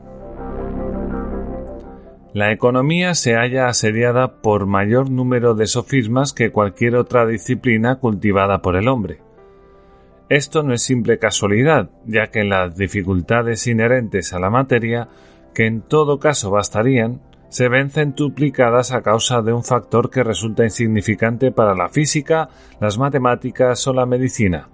La 2.34 2.52
economía 2.52 3.14
se 3.14 3.36
halla 3.36 3.68
asediada 3.68 4.42
por 4.42 4.66
mayor 4.66 5.12
número 5.12 5.54
de 5.54 5.68
sofismas 5.68 6.34
que 6.34 6.52
cualquier 6.52 6.96
otra 6.96 7.28
disciplina 7.28 7.98
cultivada 7.98 8.64
por 8.64 8.76
el 8.76 8.88
hombre. 8.88 9.22
Esto 10.30 10.64
no 10.64 10.74
es 10.74 10.82
simple 10.82 11.20
casualidad, 11.20 11.92
ya 12.08 12.32
que 12.32 12.44
las 12.44 12.76
dificultades 12.76 13.68
inherentes 13.68 14.34
a 14.34 14.40
la 14.40 14.50
materia, 14.50 15.10
que 15.54 15.68
en 15.68 15.82
todo 15.82 16.18
caso 16.18 16.50
bastarían, 16.50 17.22
se 17.50 17.70
ven 17.70 17.92
centuplicadas 17.92 18.94
a 18.94 19.04
causa 19.04 19.44
de 19.44 19.54
un 19.54 19.64
factor 19.64 20.10
que 20.10 20.24
resulta 20.24 20.64
insignificante 20.64 21.52
para 21.52 21.76
la 21.76 21.90
física, 21.90 22.50
las 22.80 22.98
matemáticas 22.98 23.86
o 23.86 23.94
la 23.94 24.08
medicina, 24.08 24.70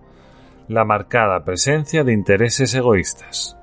la 0.70 0.86
marcada 0.86 1.44
presencia 1.44 2.06
de 2.06 2.13
intereses 2.13 2.74
egoístas. 2.74 3.59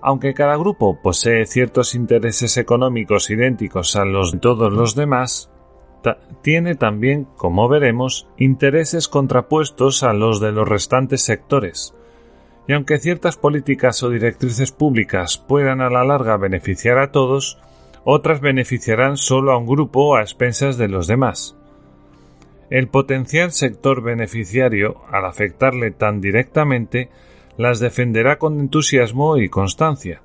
Aunque 0.00 0.34
cada 0.34 0.56
grupo 0.56 1.00
posee 1.02 1.46
ciertos 1.46 1.94
intereses 1.94 2.56
económicos 2.56 3.30
idénticos 3.30 3.96
a 3.96 4.04
los 4.04 4.32
de 4.32 4.38
todos 4.38 4.72
los 4.72 4.94
demás, 4.94 5.50
tiene 6.42 6.76
también, 6.76 7.26
como 7.36 7.68
veremos, 7.68 8.28
intereses 8.36 9.08
contrapuestos 9.08 10.02
a 10.02 10.12
los 10.12 10.40
de 10.40 10.52
los 10.52 10.68
restantes 10.68 11.22
sectores. 11.22 11.94
Y 12.68 12.74
aunque 12.74 12.98
ciertas 12.98 13.36
políticas 13.36 14.02
o 14.02 14.10
directrices 14.10 14.72
públicas 14.72 15.38
puedan 15.38 15.80
a 15.80 15.90
la 15.90 16.04
larga 16.04 16.36
beneficiar 16.36 16.98
a 16.98 17.10
todos, 17.10 17.58
otras 18.04 18.40
beneficiarán 18.40 19.16
solo 19.16 19.52
a 19.52 19.56
un 19.56 19.66
grupo 19.66 20.16
a 20.16 20.20
expensas 20.20 20.78
de 20.78 20.88
los 20.88 21.06
demás. 21.06 21.56
El 22.70 22.88
potencial 22.88 23.50
sector 23.52 24.02
beneficiario, 24.02 25.00
al 25.10 25.24
afectarle 25.24 25.90
tan 25.90 26.20
directamente, 26.20 27.08
las 27.58 27.80
defenderá 27.80 28.38
con 28.38 28.60
entusiasmo 28.60 29.36
y 29.36 29.48
constancia. 29.48 30.22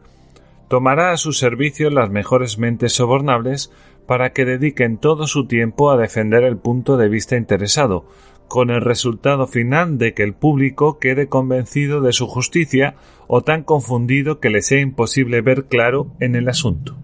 Tomará 0.69 1.11
a 1.11 1.17
su 1.17 1.33
servicio 1.33 1.89
las 1.89 2.09
mejores 2.09 2.59
mentes 2.59 2.93
sobornables 2.93 3.71
para 4.07 4.31
que 4.31 4.45
dediquen 4.45 4.97
todo 4.97 5.27
su 5.27 5.47
tiempo 5.47 5.91
a 5.91 5.97
defender 5.97 6.43
el 6.43 6.57
punto 6.57 6.95
de 6.95 7.09
vista 7.09 7.35
interesado, 7.35 8.05
con 8.47 8.69
el 8.69 8.81
resultado 8.81 9.47
final 9.47 9.97
de 9.97 10.13
que 10.13 10.21
el 10.21 10.33
público 10.33 10.99
quede 10.99 11.27
convencido 11.27 12.01
de 12.01 12.13
su 12.13 12.27
justicia 12.27 12.95
o 13.27 13.41
tan 13.41 13.63
confundido 13.63 14.39
que 14.39 14.51
le 14.51 14.61
sea 14.61 14.79
imposible 14.79 15.41
ver 15.41 15.65
claro 15.65 16.11
en 16.19 16.35
el 16.35 16.47
asunto. 16.47 16.97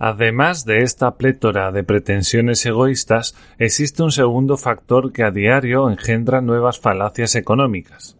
Además 0.00 0.64
de 0.64 0.78
esta 0.78 1.14
plétora 1.14 1.70
de 1.70 1.84
pretensiones 1.84 2.66
egoístas, 2.66 3.36
existe 3.58 4.02
un 4.02 4.10
segundo 4.10 4.56
factor 4.56 5.12
que 5.12 5.22
a 5.22 5.30
diario 5.30 5.88
engendra 5.88 6.40
nuevas 6.40 6.80
falacias 6.80 7.36
económicas 7.36 8.16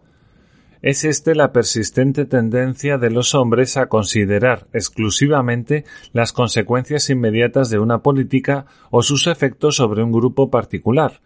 es 0.85 1.05
este 1.05 1.35
la 1.35 1.50
persistente 1.50 2.26
tendencia 2.26 2.99
de 2.99 3.09
los 3.09 3.35
hombres 3.35 3.79
a 3.79 3.87
considerar 3.87 4.67
exclusivamente 4.75 5.87
las 6.12 6.35
consecuencias 6.35 7.09
inmediatas 7.09 7.71
de 7.71 7.79
una 7.79 8.03
política 8.03 8.67
o 8.91 9.03
sus 9.03 9.26
efectos 9.26 9.76
sobre 9.76 10.03
un 10.03 10.12
grupo 10.12 10.50
particular, 10.50 11.23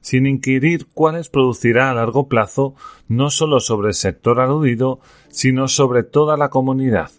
sin 0.00 0.24
inquirir 0.24 0.86
cuáles 0.94 1.28
producirá 1.28 1.90
a 1.90 1.94
largo 1.94 2.26
plazo 2.26 2.74
no 3.06 3.28
sólo 3.28 3.60
sobre 3.60 3.88
el 3.88 3.94
sector 3.94 4.40
aludido, 4.40 4.98
sino 5.28 5.68
sobre 5.68 6.04
toda 6.04 6.38
la 6.38 6.48
comunidad. 6.48 7.10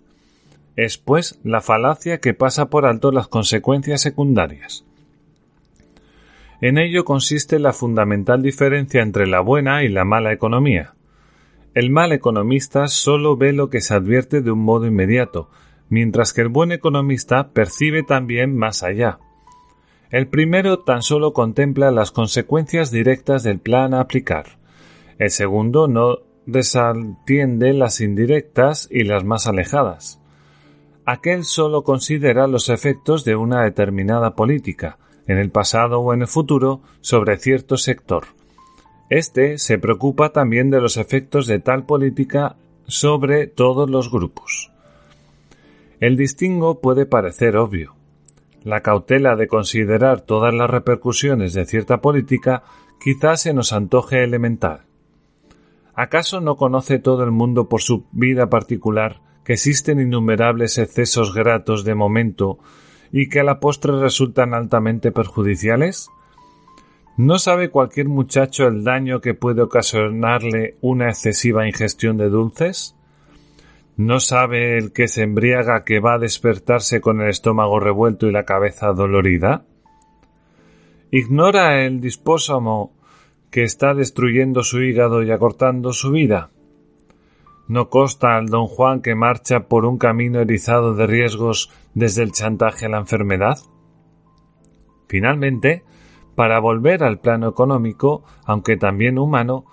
Es, 0.75 0.97
pues, 0.97 1.39
la 1.43 1.61
falacia 1.61 2.17
que 2.17 2.33
pasa 2.33 2.71
por 2.71 2.87
alto 2.87 3.11
las 3.11 3.27
consecuencias 3.27 4.01
secundarias. 4.01 4.83
En 6.59 6.79
ello 6.79 7.05
consiste 7.05 7.59
la 7.59 7.71
fundamental 7.71 8.41
diferencia 8.41 9.03
entre 9.03 9.27
la 9.27 9.41
buena 9.41 9.83
y 9.83 9.89
la 9.89 10.05
mala 10.05 10.33
economía. 10.33 10.95
El 11.73 11.89
mal 11.89 12.11
economista 12.11 12.87
solo 12.87 13.35
ve 13.35 13.51
lo 13.51 13.71
que 13.71 13.81
se 13.81 13.95
advierte 13.95 14.41
de 14.41 14.51
un 14.51 14.59
modo 14.59 14.85
inmediato, 14.85 15.49
mientras 15.89 16.31
que 16.31 16.41
el 16.41 16.49
buen 16.49 16.71
economista 16.71 17.49
percibe 17.49 18.03
también 18.03 18.55
más 18.55 18.83
allá. 18.83 19.17
El 20.11 20.27
primero 20.27 20.79
tan 20.79 21.01
solo 21.01 21.33
contempla 21.33 21.89
las 21.89 22.11
consecuencias 22.11 22.91
directas 22.91 23.41
del 23.41 23.59
plan 23.59 23.95
a 23.95 24.01
aplicar. 24.01 24.59
El 25.17 25.31
segundo 25.31 25.87
no 25.87 26.19
desatiende 26.45 27.73
las 27.73 28.01
indirectas 28.01 28.87
y 28.91 29.05
las 29.05 29.23
más 29.23 29.47
alejadas. 29.47 30.21
Aquel 31.05 31.43
solo 31.43 31.83
considera 31.83 32.45
los 32.45 32.69
efectos 32.69 33.25
de 33.25 33.35
una 33.35 33.63
determinada 33.63 34.35
política, 34.35 34.99
en 35.25 35.39
el 35.39 35.49
pasado 35.49 36.01
o 36.01 36.13
en 36.13 36.21
el 36.21 36.27
futuro, 36.27 36.81
sobre 37.01 37.37
cierto 37.37 37.77
sector 37.77 38.25
este 39.09 39.57
se 39.57 39.77
preocupa 39.77 40.29
también 40.29 40.69
de 40.69 40.81
los 40.81 40.97
efectos 40.97 41.47
de 41.47 41.59
tal 41.59 41.85
política 41.85 42.55
sobre 42.87 43.47
todos 43.47 43.89
los 43.89 44.11
grupos. 44.11 44.71
El 45.99 46.17
distingo 46.17 46.81
puede 46.81 47.05
parecer 47.05 47.57
obvio. 47.57 47.95
La 48.63 48.81
cautela 48.81 49.35
de 49.35 49.47
considerar 49.47 50.21
todas 50.21 50.53
las 50.53 50.69
repercusiones 50.69 51.53
de 51.53 51.65
cierta 51.65 52.01
política 52.01 52.63
quizás 53.01 53.41
se 53.41 53.53
nos 53.53 53.73
antoje 53.73 54.23
elemental. 54.23 54.81
¿Acaso 55.93 56.41
no 56.41 56.55
conoce 56.55 56.99
todo 56.99 57.23
el 57.23 57.31
mundo 57.31 57.69
por 57.69 57.81
su 57.81 58.05
vida 58.11 58.49
particular 58.49 59.21
que 59.43 59.53
existen 59.53 59.99
innumerables 59.99 60.77
excesos 60.77 61.33
gratos 61.33 61.83
de 61.83 61.95
momento 61.95 62.57
y 63.11 63.29
que 63.29 63.41
a 63.41 63.43
la 63.43 63.59
postre 63.59 63.99
resultan 63.99 64.53
altamente 64.53 65.11
perjudiciales? 65.11 66.09
¿No 67.15 67.37
sabe 67.37 67.69
cualquier 67.69 68.07
muchacho 68.07 68.65
el 68.65 68.83
daño 68.83 69.21
que 69.21 69.35
puede 69.35 69.61
ocasionarle 69.61 70.77
una 70.81 71.09
excesiva 71.09 71.67
ingestión 71.67 72.17
de 72.17 72.29
dulces? 72.29 72.95
¿No 73.95 74.19
sabe 74.19 74.79
el 74.79 74.91
que 74.93 75.07
se 75.07 75.21
embriaga 75.21 75.83
que 75.83 75.99
va 75.99 76.15
a 76.15 76.19
despertarse 76.19 77.01
con 77.01 77.21
el 77.21 77.29
estómago 77.29 77.79
revuelto 77.79 78.27
y 78.27 78.31
la 78.31 78.45
cabeza 78.45 78.93
dolorida? 78.93 79.63
¿Ignora 81.11 81.85
el 81.85 82.01
dispósamo 82.01 82.91
que 83.51 83.61
está 83.63 83.93
destruyendo 83.93 84.63
su 84.63 84.81
hígado 84.81 85.21
y 85.21 85.29
acortando 85.29 85.93
su 85.93 86.09
vida? 86.09 86.49
¿No 87.67 87.89
consta 87.91 88.37
al 88.37 88.47
don 88.47 88.65
Juan 88.65 89.01
que 89.01 89.13
marcha 89.13 89.67
por 89.67 89.85
un 89.85 89.99
camino 89.99 90.39
erizado 90.39 90.95
de 90.95 91.05
riesgos 91.05 91.69
desde 91.93 92.23
el 92.23 92.31
chantaje 92.31 92.87
a 92.87 92.89
la 92.89 92.97
enfermedad? 92.97 93.59
Finalmente, 95.07 95.83
para 96.35 96.59
volver 96.59 97.03
al 97.03 97.19
plano 97.19 97.47
económico, 97.47 98.23
aunque 98.45 98.77
también 98.77 99.19
humano, 99.19 99.65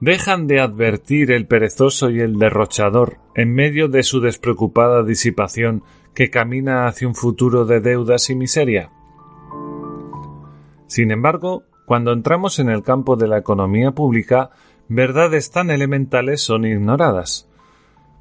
dejan 0.00 0.46
de 0.46 0.60
advertir 0.60 1.32
el 1.32 1.46
perezoso 1.46 2.10
y 2.10 2.20
el 2.20 2.38
derrochador 2.38 3.18
en 3.34 3.54
medio 3.54 3.88
de 3.88 4.02
su 4.02 4.20
despreocupada 4.20 5.02
disipación 5.02 5.82
que 6.14 6.30
camina 6.30 6.86
hacia 6.86 7.08
un 7.08 7.14
futuro 7.14 7.64
de 7.64 7.80
deudas 7.80 8.30
y 8.30 8.36
miseria. 8.36 8.90
Sin 10.86 11.10
embargo, 11.10 11.64
cuando 11.86 12.12
entramos 12.12 12.58
en 12.58 12.68
el 12.68 12.82
campo 12.82 13.16
de 13.16 13.26
la 13.26 13.38
economía 13.38 13.92
pública, 13.92 14.50
verdades 14.88 15.50
tan 15.50 15.70
elementales 15.70 16.40
son 16.42 16.64
ignoradas. 16.64 17.48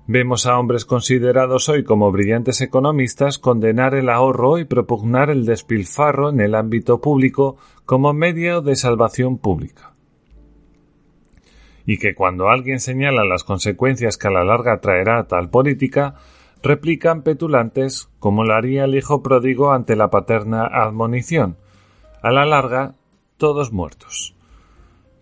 Vemos 0.06 0.46
a 0.46 0.60
hombres 0.60 0.84
considerados 0.84 1.70
hoy 1.70 1.86
como 1.86 2.12
brillantes 2.12 2.60
economistas 2.60 3.40
condenar 3.40 3.96
el 3.96 4.10
ahorro 4.10 4.58
y 4.58 4.66
propugnar 4.66 5.30
el 5.30 5.46
despilfarro 5.46 6.30
en 6.30 6.42
el 6.42 6.56
ámbito 6.56 7.00
público 7.00 7.56
como 7.86 8.12
medio 8.12 8.62
de 8.62 8.76
salvación 8.76 9.38
pública. 9.38 9.94
Y 11.86 12.00
que 12.00 12.16
cuando 12.16 12.50
alguien 12.50 12.82
señala 12.82 13.24
las 13.24 13.46
consecuencias 13.46 14.18
que 14.18 14.28
a 14.28 14.32
la 14.32 14.44
larga 14.44 14.82
traerá 14.82 15.26
tal 15.26 15.50
política, 15.50 16.16
replican 16.62 17.22
petulantes 17.22 18.10
como 18.20 18.44
lo 18.44 18.56
haría 18.56 18.84
el 18.84 18.96
hijo 18.96 19.24
pródigo 19.24 19.72
ante 19.72 19.96
la 19.96 20.10
paterna 20.10 20.66
admonición. 20.66 21.56
A 22.22 22.32
la 22.32 22.46
larga, 22.46 22.96
todos 23.38 23.72
muertos. 23.72 24.36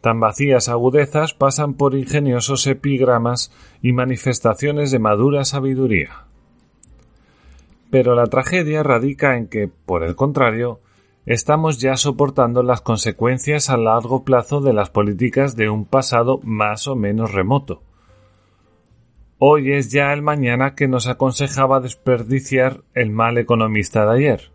Tan 0.01 0.20
vacías 0.20 0.67
agudezas 0.67 1.36
pasan 1.36 1.75
por 1.75 1.93
ingeniosos 1.93 2.65
epigramas 2.65 3.53
y 3.84 3.93
manifestaciones 3.93 4.89
de 4.89 4.98
madura 4.98 5.46
sabiduría. 5.46 6.25
Pero 7.91 8.15
la 8.15 8.25
tragedia 8.25 8.81
radica 8.81 9.38
en 9.38 9.48
que, 9.48 9.67
por 9.67 10.03
el 10.03 10.15
contrario, 10.15 10.79
estamos 11.27 11.79
ya 11.79 11.98
soportando 11.98 12.63
las 12.63 12.81
consecuencias 12.81 13.70
a 13.70 13.77
largo 13.77 14.24
plazo 14.24 14.60
de 14.60 14.74
las 14.74 14.89
políticas 14.89 15.55
de 15.55 15.70
un 15.70 15.86
pasado 15.86 16.39
más 16.41 16.88
o 16.88 16.96
menos 16.96 17.31
remoto. 17.31 17.84
Hoy 19.38 19.74
es 19.74 19.91
ya 19.91 20.13
el 20.13 20.24
mañana 20.24 20.74
que 20.74 20.88
nos 20.88 21.08
aconsejaba 21.08 21.79
desperdiciar 21.79 22.81
el 22.96 23.12
mal 23.12 23.38
economista 23.38 24.05
de 24.05 24.17
ayer. 24.17 24.51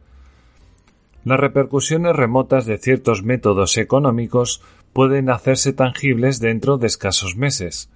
Las 1.25 1.41
repercusiones 1.41 2.15
remotas 2.15 2.67
de 2.67 2.79
ciertos 2.79 3.25
métodos 3.25 3.79
económicos 3.79 4.63
pueden 4.97 5.29
hacerse 5.29 5.75
tangibles 5.75 6.41
dentro 6.41 6.79
de 6.79 6.87
escasos 6.87 7.37
meses. 7.37 7.91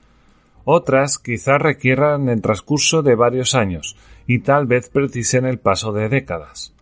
Otras 0.65 1.19
quizá 1.19 1.57
requieran 1.57 2.29
el 2.29 2.43
transcurso 2.43 3.01
de 3.01 3.15
varios 3.15 3.55
años 3.55 3.97
y 4.27 4.41
tal 4.41 4.67
vez 4.67 4.91
precisen 4.91 5.47
el 5.47 5.59
paso 5.59 5.95
de 5.95 6.11
décadas. 6.11 6.75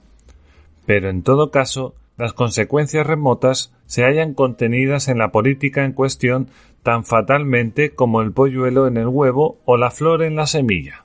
Pero 0.87 1.09
en 1.09 1.23
todo 1.23 1.53
caso, 1.53 1.95
las 2.17 2.33
consecuencias 2.33 3.07
remotas 3.07 3.73
se 3.87 4.03
hallan 4.03 4.35
contenidas 4.35 5.07
en 5.07 5.19
la 5.19 5.31
política 5.31 5.85
en 5.85 5.93
cuestión 5.93 6.49
tan 6.83 7.05
fatalmente 7.05 7.95
como 7.95 8.21
el 8.21 8.33
polluelo 8.33 8.89
en 8.89 8.97
el 8.97 9.07
huevo 9.07 9.61
o 9.67 9.77
la 9.77 9.93
flor 9.93 10.25
en 10.25 10.35
la 10.35 10.49
semilla. 10.49 11.05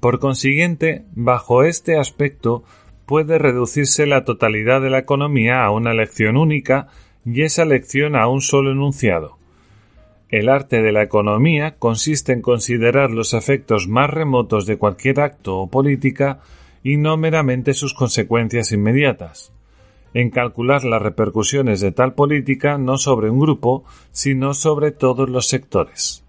Por 0.00 0.18
consiguiente, 0.18 1.04
bajo 1.14 1.62
este 1.62 1.96
aspecto, 1.96 2.64
puede 3.06 3.38
reducirse 3.38 4.06
la 4.06 4.24
totalidad 4.24 4.82
de 4.82 4.90
la 4.90 4.98
economía 4.98 5.64
a 5.64 5.70
una 5.70 5.94
lección 5.94 6.36
única 6.36 6.88
y 7.24 7.42
esa 7.42 7.64
lección 7.64 8.16
a 8.16 8.26
un 8.28 8.40
solo 8.40 8.72
enunciado. 8.72 9.38
El 10.28 10.48
arte 10.48 10.82
de 10.82 10.90
la 10.90 11.02
economía 11.02 11.76
consiste 11.78 12.32
en 12.32 12.42
considerar 12.42 13.10
los 13.10 13.32
efectos 13.32 13.86
más 13.86 14.10
remotos 14.10 14.66
de 14.66 14.76
cualquier 14.76 15.20
acto 15.20 15.58
o 15.58 15.70
política 15.70 16.40
y 16.82 16.96
no 16.96 17.16
meramente 17.16 17.74
sus 17.74 17.94
consecuencias 17.94 18.72
inmediatas, 18.72 19.52
en 20.14 20.30
calcular 20.30 20.84
las 20.84 21.00
repercusiones 21.00 21.80
de 21.80 21.92
tal 21.92 22.14
política 22.14 22.76
no 22.76 22.98
sobre 22.98 23.30
un 23.30 23.38
grupo, 23.38 23.84
sino 24.10 24.52
sobre 24.52 24.90
todos 24.90 25.30
los 25.30 25.46
sectores. 25.46 26.25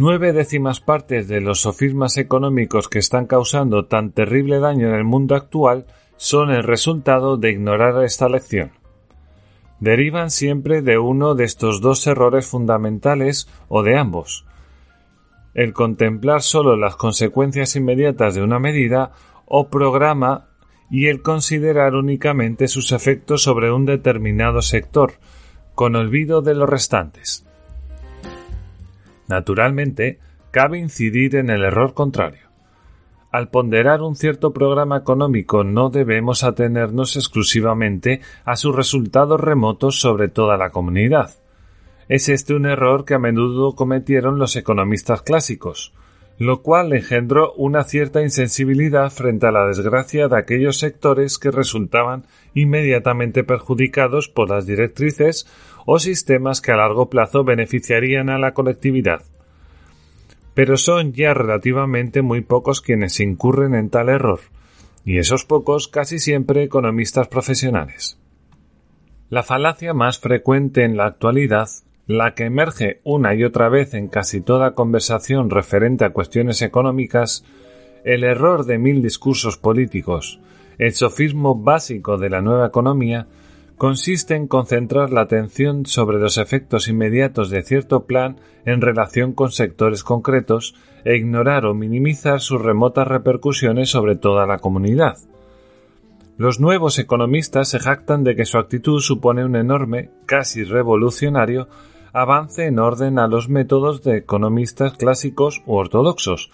Nueve 0.00 0.32
décimas 0.32 0.78
partes 0.78 1.26
de 1.26 1.40
los 1.40 1.62
sofismas 1.62 2.18
económicos 2.18 2.88
que 2.88 3.00
están 3.00 3.26
causando 3.26 3.86
tan 3.86 4.12
terrible 4.12 4.60
daño 4.60 4.86
en 4.86 4.94
el 4.94 5.02
mundo 5.02 5.34
actual 5.34 5.86
son 6.16 6.52
el 6.52 6.62
resultado 6.62 7.36
de 7.36 7.50
ignorar 7.50 8.04
esta 8.04 8.28
lección. 8.28 8.70
Derivan 9.80 10.30
siempre 10.30 10.82
de 10.82 10.98
uno 10.98 11.34
de 11.34 11.42
estos 11.42 11.80
dos 11.80 12.06
errores 12.06 12.46
fundamentales 12.46 13.48
o 13.66 13.82
de 13.82 13.98
ambos. 13.98 14.46
El 15.52 15.72
contemplar 15.72 16.42
solo 16.42 16.76
las 16.76 16.94
consecuencias 16.94 17.74
inmediatas 17.74 18.36
de 18.36 18.42
una 18.44 18.60
medida 18.60 19.10
o 19.46 19.66
programa 19.66 20.46
y 20.92 21.08
el 21.08 21.22
considerar 21.22 21.96
únicamente 21.96 22.68
sus 22.68 22.92
efectos 22.92 23.42
sobre 23.42 23.72
un 23.72 23.84
determinado 23.84 24.62
sector, 24.62 25.14
con 25.74 25.96
olvido 25.96 26.40
de 26.40 26.54
los 26.54 26.70
restantes. 26.70 27.47
Naturalmente, 29.28 30.18
cabe 30.50 30.78
incidir 30.78 31.36
en 31.36 31.50
el 31.50 31.62
error 31.62 31.94
contrario. 31.94 32.48
Al 33.30 33.50
ponderar 33.50 34.00
un 34.00 34.16
cierto 34.16 34.54
programa 34.54 34.96
económico 34.96 35.62
no 35.62 35.90
debemos 35.90 36.44
atenernos 36.44 37.16
exclusivamente 37.16 38.22
a 38.46 38.56
sus 38.56 38.74
resultados 38.74 39.38
remotos 39.38 40.00
sobre 40.00 40.28
toda 40.28 40.56
la 40.56 40.70
comunidad. 40.70 41.34
Es 42.08 42.30
este 42.30 42.54
un 42.54 42.64
error 42.64 43.04
que 43.04 43.14
a 43.14 43.18
menudo 43.18 43.74
cometieron 43.74 44.38
los 44.38 44.56
economistas 44.56 45.20
clásicos, 45.20 45.92
lo 46.38 46.62
cual 46.62 46.94
engendró 46.94 47.52
una 47.54 47.84
cierta 47.84 48.22
insensibilidad 48.22 49.10
frente 49.10 49.46
a 49.46 49.52
la 49.52 49.66
desgracia 49.66 50.28
de 50.28 50.38
aquellos 50.38 50.78
sectores 50.78 51.38
que 51.38 51.50
resultaban 51.50 52.24
inmediatamente 52.54 53.44
perjudicados 53.44 54.28
por 54.28 54.48
las 54.48 54.64
directrices 54.64 55.46
o 55.90 55.98
sistemas 55.98 56.60
que 56.60 56.70
a 56.70 56.76
largo 56.76 57.08
plazo 57.08 57.44
beneficiarían 57.44 58.28
a 58.28 58.38
la 58.38 58.52
colectividad. 58.52 59.22
Pero 60.52 60.76
son 60.76 61.14
ya 61.14 61.32
relativamente 61.32 62.20
muy 62.20 62.42
pocos 62.42 62.82
quienes 62.82 63.20
incurren 63.20 63.74
en 63.74 63.88
tal 63.88 64.10
error, 64.10 64.40
y 65.06 65.16
esos 65.16 65.46
pocos 65.46 65.88
casi 65.88 66.18
siempre 66.18 66.62
economistas 66.62 67.28
profesionales. 67.28 68.18
La 69.30 69.42
falacia 69.42 69.94
más 69.94 70.18
frecuente 70.18 70.84
en 70.84 70.98
la 70.98 71.06
actualidad, 71.06 71.68
la 72.06 72.34
que 72.34 72.44
emerge 72.44 73.00
una 73.02 73.34
y 73.34 73.42
otra 73.44 73.70
vez 73.70 73.94
en 73.94 74.08
casi 74.08 74.42
toda 74.42 74.74
conversación 74.74 75.48
referente 75.48 76.04
a 76.04 76.10
cuestiones 76.10 76.60
económicas, 76.60 77.46
el 78.04 78.24
error 78.24 78.66
de 78.66 78.76
mil 78.76 79.00
discursos 79.00 79.56
políticos, 79.56 80.38
el 80.76 80.92
sofismo 80.92 81.54
básico 81.54 82.18
de 82.18 82.28
la 82.28 82.42
nueva 82.42 82.66
economía, 82.66 83.26
consiste 83.78 84.34
en 84.34 84.48
concentrar 84.48 85.12
la 85.12 85.22
atención 85.22 85.86
sobre 85.86 86.18
los 86.18 86.36
efectos 86.36 86.88
inmediatos 86.88 87.48
de 87.48 87.62
cierto 87.62 88.04
plan 88.04 88.36
en 88.64 88.80
relación 88.80 89.32
con 89.32 89.52
sectores 89.52 90.02
concretos 90.02 90.74
e 91.04 91.16
ignorar 91.16 91.64
o 91.64 91.74
minimizar 91.74 92.40
sus 92.40 92.60
remotas 92.60 93.06
repercusiones 93.06 93.88
sobre 93.88 94.16
toda 94.16 94.46
la 94.46 94.58
comunidad. 94.58 95.16
Los 96.36 96.60
nuevos 96.60 96.98
economistas 96.98 97.68
se 97.68 97.78
jactan 97.78 98.24
de 98.24 98.34
que 98.34 98.44
su 98.44 98.58
actitud 98.58 99.00
supone 99.00 99.44
un 99.44 99.56
enorme, 99.56 100.10
casi 100.26 100.64
revolucionario, 100.64 101.68
avance 102.12 102.66
en 102.66 102.80
orden 102.80 103.18
a 103.18 103.28
los 103.28 103.48
métodos 103.48 104.02
de 104.02 104.16
economistas 104.16 104.94
clásicos 104.94 105.62
u 105.66 105.74
ortodoxos, 105.74 106.50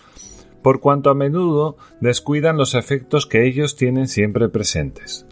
por 0.62 0.80
cuanto 0.80 1.10
a 1.10 1.14
menudo 1.14 1.76
descuidan 2.00 2.58
los 2.58 2.74
efectos 2.74 3.26
que 3.26 3.46
ellos 3.46 3.76
tienen 3.76 4.08
siempre 4.08 4.48
presentes. 4.48 5.26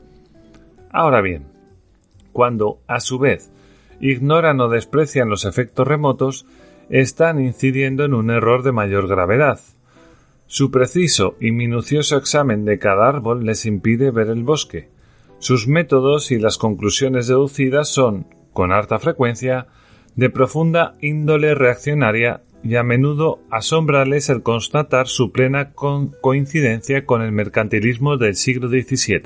Ahora 0.90 1.22
bien, 1.22 1.51
cuando, 2.32 2.80
a 2.86 3.00
su 3.00 3.18
vez, 3.18 3.50
ignoran 4.00 4.60
o 4.60 4.68
desprecian 4.68 5.28
los 5.28 5.44
efectos 5.44 5.86
remotos, 5.86 6.46
están 6.90 7.40
incidiendo 7.40 8.04
en 8.04 8.14
un 8.14 8.30
error 8.30 8.62
de 8.62 8.72
mayor 8.72 9.08
gravedad. 9.08 9.60
Su 10.46 10.70
preciso 10.70 11.36
y 11.40 11.52
minucioso 11.52 12.16
examen 12.16 12.64
de 12.64 12.78
cada 12.78 13.08
árbol 13.08 13.46
les 13.46 13.64
impide 13.64 14.10
ver 14.10 14.28
el 14.28 14.42
bosque. 14.42 14.90
Sus 15.38 15.66
métodos 15.66 16.30
y 16.30 16.38
las 16.38 16.58
conclusiones 16.58 17.26
deducidas 17.26 17.88
son, 17.88 18.26
con 18.52 18.72
harta 18.72 18.98
frecuencia, 18.98 19.66
de 20.14 20.28
profunda 20.28 20.94
índole 21.00 21.54
reaccionaria 21.54 22.42
y 22.62 22.76
a 22.76 22.82
menudo 22.82 23.40
asombrales 23.50 24.28
el 24.28 24.42
constatar 24.42 25.08
su 25.08 25.32
plena 25.32 25.72
coincidencia 25.72 27.06
con 27.06 27.22
el 27.22 27.32
mercantilismo 27.32 28.18
del 28.18 28.36
siglo 28.36 28.68
XVII. 28.68 29.22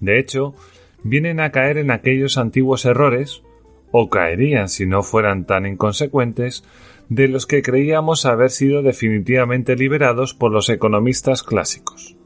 De 0.00 0.18
hecho, 0.18 0.54
vienen 1.02 1.40
a 1.40 1.50
caer 1.50 1.78
en 1.78 1.90
aquellos 1.90 2.38
antiguos 2.38 2.84
errores, 2.84 3.42
o 3.90 4.10
caerían 4.10 4.68
si 4.68 4.86
no 4.86 5.02
fueran 5.02 5.44
tan 5.44 5.66
inconsecuentes, 5.66 6.64
de 7.08 7.28
los 7.28 7.46
que 7.46 7.62
creíamos 7.62 8.26
haber 8.26 8.50
sido 8.50 8.82
definitivamente 8.82 9.76
liberados 9.76 10.34
por 10.34 10.52
los 10.52 10.68
economistas 10.68 11.42
clásicos. 11.42 12.16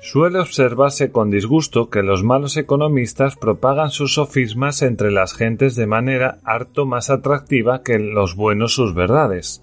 Suele 0.00 0.40
observarse 0.40 1.12
con 1.12 1.30
disgusto 1.30 1.88
que 1.88 2.02
los 2.02 2.24
malos 2.24 2.56
economistas 2.56 3.36
propagan 3.36 3.90
sus 3.90 4.14
sofismas 4.14 4.82
entre 4.82 5.12
las 5.12 5.32
gentes 5.32 5.76
de 5.76 5.86
manera 5.86 6.38
harto 6.42 6.86
más 6.86 7.08
atractiva 7.08 7.84
que 7.84 8.00
los 8.00 8.34
buenos 8.34 8.74
sus 8.74 8.94
verdades. 8.94 9.62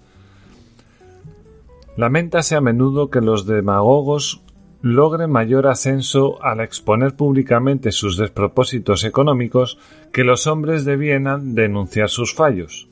Lamentase 1.98 2.56
a 2.56 2.62
menudo 2.62 3.10
que 3.10 3.20
los 3.20 3.44
demagogos 3.44 4.42
logren 4.82 5.30
mayor 5.30 5.66
ascenso 5.66 6.42
al 6.42 6.60
exponer 6.60 7.14
públicamente 7.14 7.92
sus 7.92 8.16
despropósitos 8.16 9.04
económicos 9.04 9.78
que 10.12 10.24
los 10.24 10.46
hombres 10.46 10.84
debieran 10.84 11.54
denunciar 11.54 12.08
sus 12.08 12.34
fallos. 12.34 12.88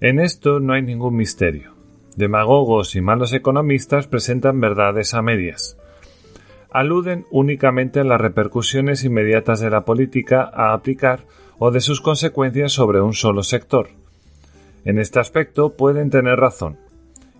En 0.00 0.20
esto 0.20 0.60
no 0.60 0.74
hay 0.74 0.82
ningún 0.82 1.16
misterio. 1.16 1.72
Demagogos 2.16 2.94
y 2.94 3.00
malos 3.00 3.32
economistas 3.32 4.06
presentan 4.06 4.60
verdades 4.60 5.14
a 5.14 5.22
medias. 5.22 5.78
Aluden 6.70 7.26
únicamente 7.30 8.00
a 8.00 8.04
las 8.04 8.20
repercusiones 8.20 9.04
inmediatas 9.04 9.60
de 9.60 9.70
la 9.70 9.84
política 9.84 10.50
a 10.52 10.74
aplicar 10.74 11.20
o 11.58 11.70
de 11.70 11.80
sus 11.80 12.00
consecuencias 12.00 12.72
sobre 12.72 13.00
un 13.00 13.14
solo 13.14 13.42
sector. 13.42 13.88
En 14.84 14.98
este 14.98 15.20
aspecto 15.20 15.74
pueden 15.74 16.10
tener 16.10 16.38
razón, 16.38 16.76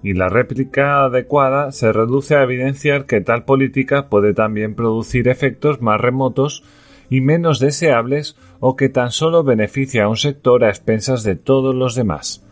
y 0.03 0.15
la 0.15 0.29
réplica 0.29 1.05
adecuada 1.05 1.73
se 1.73 1.93
reduce 1.93 2.37
a 2.37 2.43
evidenciar 2.43 3.07
que 3.07 3.21
tal 3.21 3.45
política 3.45 4.09
puede 4.09 4.35
también 4.35 4.75
producir 4.75 5.29
efectos 5.29 5.81
más 5.81 6.01
remotos 6.01 6.65
y 7.09 7.21
menos 7.21 7.61
deseables 7.61 8.37
o 8.59 8.75
que 8.75 8.89
tan 8.89 9.11
solo 9.11 9.45
beneficia 9.45 10.05
a 10.05 10.09
un 10.09 10.17
sector 10.17 10.65
a 10.65 10.71
expensas 10.71 11.23
de 11.23 11.37
todos 11.37 11.75
los 11.75 11.95
demás. 11.95 12.45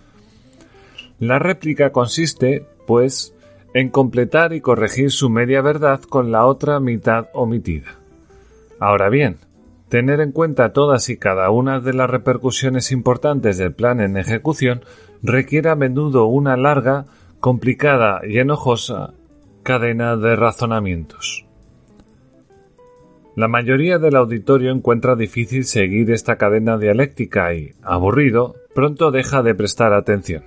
La 1.18 1.38
réplica 1.38 1.92
consiste, 1.92 2.66
pues, 2.86 3.34
en 3.74 3.88
completar 3.88 4.52
y 4.52 4.60
corregir 4.60 5.10
su 5.10 5.30
media 5.30 5.60
verdad 5.60 6.00
con 6.00 6.32
la 6.32 6.46
otra 6.46 6.80
mitad 6.80 7.28
omitida. 7.32 7.98
Ahora 8.78 9.08
bien, 9.08 9.38
tener 9.88 10.20
en 10.20 10.32
cuenta 10.32 10.72
todas 10.72 11.08
y 11.08 11.16
cada 11.16 11.50
una 11.50 11.80
de 11.80 11.92
las 11.92 12.08
repercusiones 12.08 12.92
importantes 12.92 13.58
del 13.58 13.72
plan 13.72 14.00
en 14.00 14.16
ejecución 14.16 14.82
requiere 15.22 15.68
a 15.68 15.74
menudo 15.74 16.26
una 16.26 16.56
larga, 16.56 17.06
complicada 17.40 18.20
y 18.26 18.38
enojosa 18.38 19.14
cadena 19.62 20.16
de 20.16 20.36
razonamientos. 20.36 21.46
La 23.36 23.48
mayoría 23.48 23.98
del 23.98 24.16
auditorio 24.16 24.70
encuentra 24.70 25.16
difícil 25.16 25.64
seguir 25.64 26.10
esta 26.10 26.36
cadena 26.36 26.76
dialéctica 26.76 27.54
y, 27.54 27.72
aburrido, 27.82 28.56
pronto 28.74 29.10
deja 29.10 29.42
de 29.42 29.54
prestar 29.54 29.92
atención. 29.92 30.44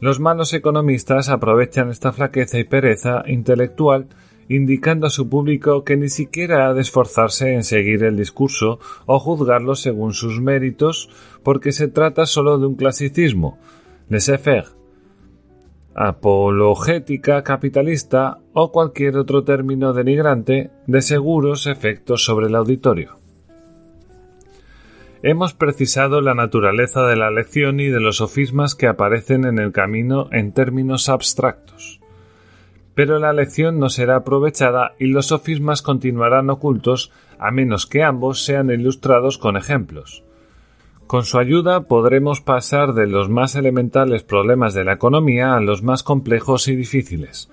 Los 0.00 0.20
malos 0.20 0.52
economistas 0.52 1.30
aprovechan 1.30 1.88
esta 1.88 2.12
flaqueza 2.12 2.58
y 2.58 2.64
pereza 2.64 3.22
intelectual 3.26 4.08
indicando 4.48 5.06
a 5.06 5.10
su 5.10 5.28
público 5.28 5.84
que 5.84 5.96
ni 5.96 6.08
siquiera 6.08 6.68
ha 6.68 6.74
de 6.74 6.82
esforzarse 6.82 7.54
en 7.54 7.64
seguir 7.64 8.04
el 8.04 8.16
discurso 8.16 8.78
o 9.06 9.18
juzgarlo 9.18 9.74
según 9.74 10.12
sus 10.12 10.40
méritos, 10.40 11.08
porque 11.42 11.72
se 11.72 11.88
trata 11.88 12.26
solo 12.26 12.58
de 12.58 12.66
un 12.66 12.74
clasicismo, 12.74 13.58
laissez-faire, 14.10 14.66
apologética 15.94 17.42
capitalista 17.42 18.38
o 18.52 18.72
cualquier 18.72 19.16
otro 19.16 19.44
término 19.44 19.92
denigrante 19.92 20.70
de 20.86 21.02
seguros 21.02 21.66
efectos 21.66 22.24
sobre 22.24 22.48
el 22.48 22.56
auditorio. 22.56 23.16
Hemos 25.22 25.54
precisado 25.54 26.20
la 26.20 26.34
naturaleza 26.34 27.06
de 27.06 27.16
la 27.16 27.30
lección 27.30 27.80
y 27.80 27.86
de 27.86 28.00
los 28.00 28.18
sofismas 28.18 28.74
que 28.74 28.88
aparecen 28.88 29.46
en 29.46 29.58
el 29.58 29.72
camino 29.72 30.28
en 30.32 30.52
términos 30.52 31.08
abstractos. 31.08 32.00
Pero 32.94 33.18
la 33.18 33.32
lección 33.32 33.78
no 33.78 33.88
será 33.88 34.16
aprovechada 34.16 34.92
y 34.98 35.06
los 35.06 35.28
sofismas 35.28 35.80
continuarán 35.80 36.50
ocultos 36.50 37.10
a 37.38 37.50
menos 37.50 37.86
que 37.86 38.02
ambos 38.02 38.44
sean 38.44 38.70
ilustrados 38.70 39.38
con 39.38 39.56
ejemplos. 39.56 40.23
Con 41.06 41.24
su 41.24 41.38
ayuda 41.38 41.82
podremos 41.82 42.40
pasar 42.40 42.94
de 42.94 43.06
los 43.06 43.28
más 43.28 43.56
elementales 43.56 44.22
problemas 44.22 44.72
de 44.72 44.84
la 44.84 44.94
economía 44.94 45.54
a 45.54 45.60
los 45.60 45.82
más 45.82 46.02
complejos 46.02 46.66
y 46.68 46.76
difíciles. 46.76 47.50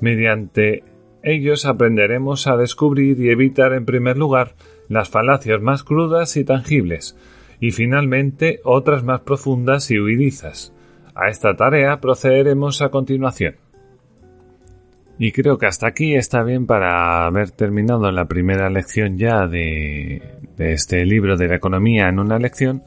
Mediante 0.00 0.84
ellos 1.22 1.64
aprenderemos 1.64 2.46
a 2.46 2.56
descubrir 2.56 3.18
y 3.18 3.30
evitar 3.30 3.72
en 3.72 3.86
primer 3.86 4.18
lugar 4.18 4.54
las 4.88 5.08
falacias 5.08 5.62
más 5.62 5.84
crudas 5.84 6.36
y 6.36 6.44
tangibles, 6.44 7.16
y 7.60 7.70
finalmente 7.70 8.60
otras 8.64 9.04
más 9.04 9.20
profundas 9.20 9.90
y 9.90 9.98
huidizas. 9.98 10.74
A 11.14 11.28
esta 11.28 11.56
tarea 11.56 12.00
procederemos 12.00 12.82
a 12.82 12.90
continuación. 12.90 13.56
Y 15.24 15.30
creo 15.30 15.56
que 15.56 15.66
hasta 15.66 15.86
aquí 15.86 16.16
está 16.16 16.42
bien 16.42 16.66
para 16.66 17.26
haber 17.26 17.52
terminado 17.52 18.10
la 18.10 18.24
primera 18.24 18.68
lección 18.68 19.18
ya 19.18 19.46
de, 19.46 20.20
de 20.56 20.72
este 20.72 21.06
libro 21.06 21.36
de 21.36 21.46
la 21.46 21.54
economía 21.54 22.08
en 22.08 22.18
una 22.18 22.40
lección. 22.40 22.82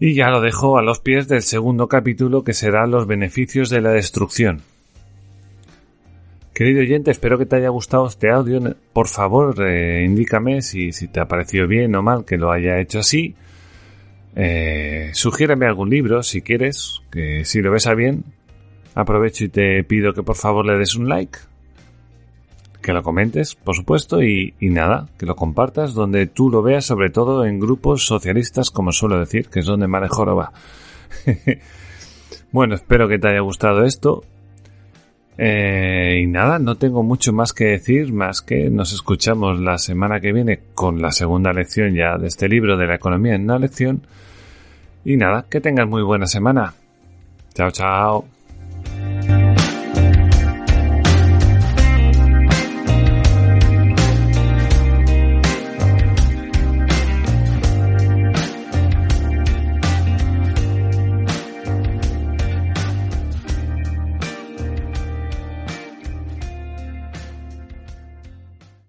Y 0.00 0.14
ya 0.14 0.30
lo 0.30 0.40
dejo 0.40 0.76
a 0.76 0.82
los 0.82 0.98
pies 0.98 1.28
del 1.28 1.42
segundo 1.42 1.86
capítulo 1.86 2.42
que 2.42 2.52
será 2.52 2.84
los 2.88 3.06
beneficios 3.06 3.70
de 3.70 3.80
la 3.80 3.90
destrucción. 3.90 4.62
Querido 6.52 6.80
oyente, 6.80 7.12
espero 7.12 7.38
que 7.38 7.46
te 7.46 7.54
haya 7.54 7.68
gustado 7.68 8.08
este 8.08 8.28
audio. 8.28 8.74
Por 8.92 9.06
favor, 9.06 9.54
eh, 9.64 10.02
indícame 10.04 10.62
si, 10.62 10.90
te 10.90 11.20
ha 11.20 11.28
parecido 11.28 11.68
bien 11.68 11.94
o 11.94 12.02
mal 12.02 12.24
que 12.24 12.38
lo 12.38 12.50
haya 12.50 12.80
hecho 12.80 12.98
así. 12.98 13.36
Eh, 14.34 15.12
algún 15.64 15.90
libro 15.90 16.24
si 16.24 16.42
quieres, 16.42 17.02
que 17.12 17.44
si 17.44 17.62
lo 17.62 17.70
ves 17.70 17.86
a 17.86 17.94
bien. 17.94 18.24
Aprovecho 18.94 19.44
y 19.44 19.48
te 19.48 19.84
pido 19.84 20.12
que 20.12 20.22
por 20.22 20.36
favor 20.36 20.66
le 20.66 20.76
des 20.76 20.96
un 20.96 21.08
like, 21.08 21.38
que 22.80 22.92
lo 22.92 23.02
comentes, 23.02 23.54
por 23.54 23.76
supuesto, 23.76 24.22
y, 24.22 24.54
nada, 24.60 25.08
que 25.18 25.26
lo 25.26 25.36
compartas 25.36 25.94
donde 25.94 26.26
tú 26.26 26.50
lo 26.50 26.62
veas, 26.62 26.86
sobre 26.86 27.10
todo 27.10 27.44
en 27.44 27.60
grupos 27.60 28.06
socialistas, 28.06 28.70
como 28.70 28.92
suelo 28.92 29.18
decir, 29.18 29.48
que 29.48 29.60
es 29.60 29.66
donde 29.66 29.86
mejor 29.86 30.36
va. 30.36 30.52
bueno, 32.52 32.74
espero 32.74 33.08
que 33.08 33.18
te 33.18 33.28
haya 33.28 33.40
gustado 33.40 33.84
esto. 33.84 34.24
Eh, 35.38 36.20
y 36.22 36.26
nada, 36.26 36.58
no 36.58 36.76
tengo 36.76 37.02
mucho 37.02 37.32
más 37.32 37.52
que 37.52 37.64
decir, 37.64 38.12
más 38.12 38.42
que 38.42 38.68
nos 38.68 38.92
escuchamos 38.92 39.58
la 39.58 39.78
semana 39.78 40.20
que 40.20 40.32
viene 40.32 40.60
con 40.74 41.00
la 41.00 41.12
segunda 41.12 41.52
lección 41.52 41.94
ya 41.94 42.18
de 42.18 42.26
este 42.26 42.48
libro 42.48 42.76
de 42.76 42.86
la 42.86 42.96
economía 42.96 43.36
en 43.36 43.44
una 43.44 43.58
lección. 43.58 44.02
Y 45.04 45.16
nada, 45.16 45.46
que 45.48 45.60
tengas 45.60 45.88
muy 45.88 46.02
buena 46.02 46.26
semana. 46.26 46.74
Chao, 47.54 47.70
chao. 47.70 48.39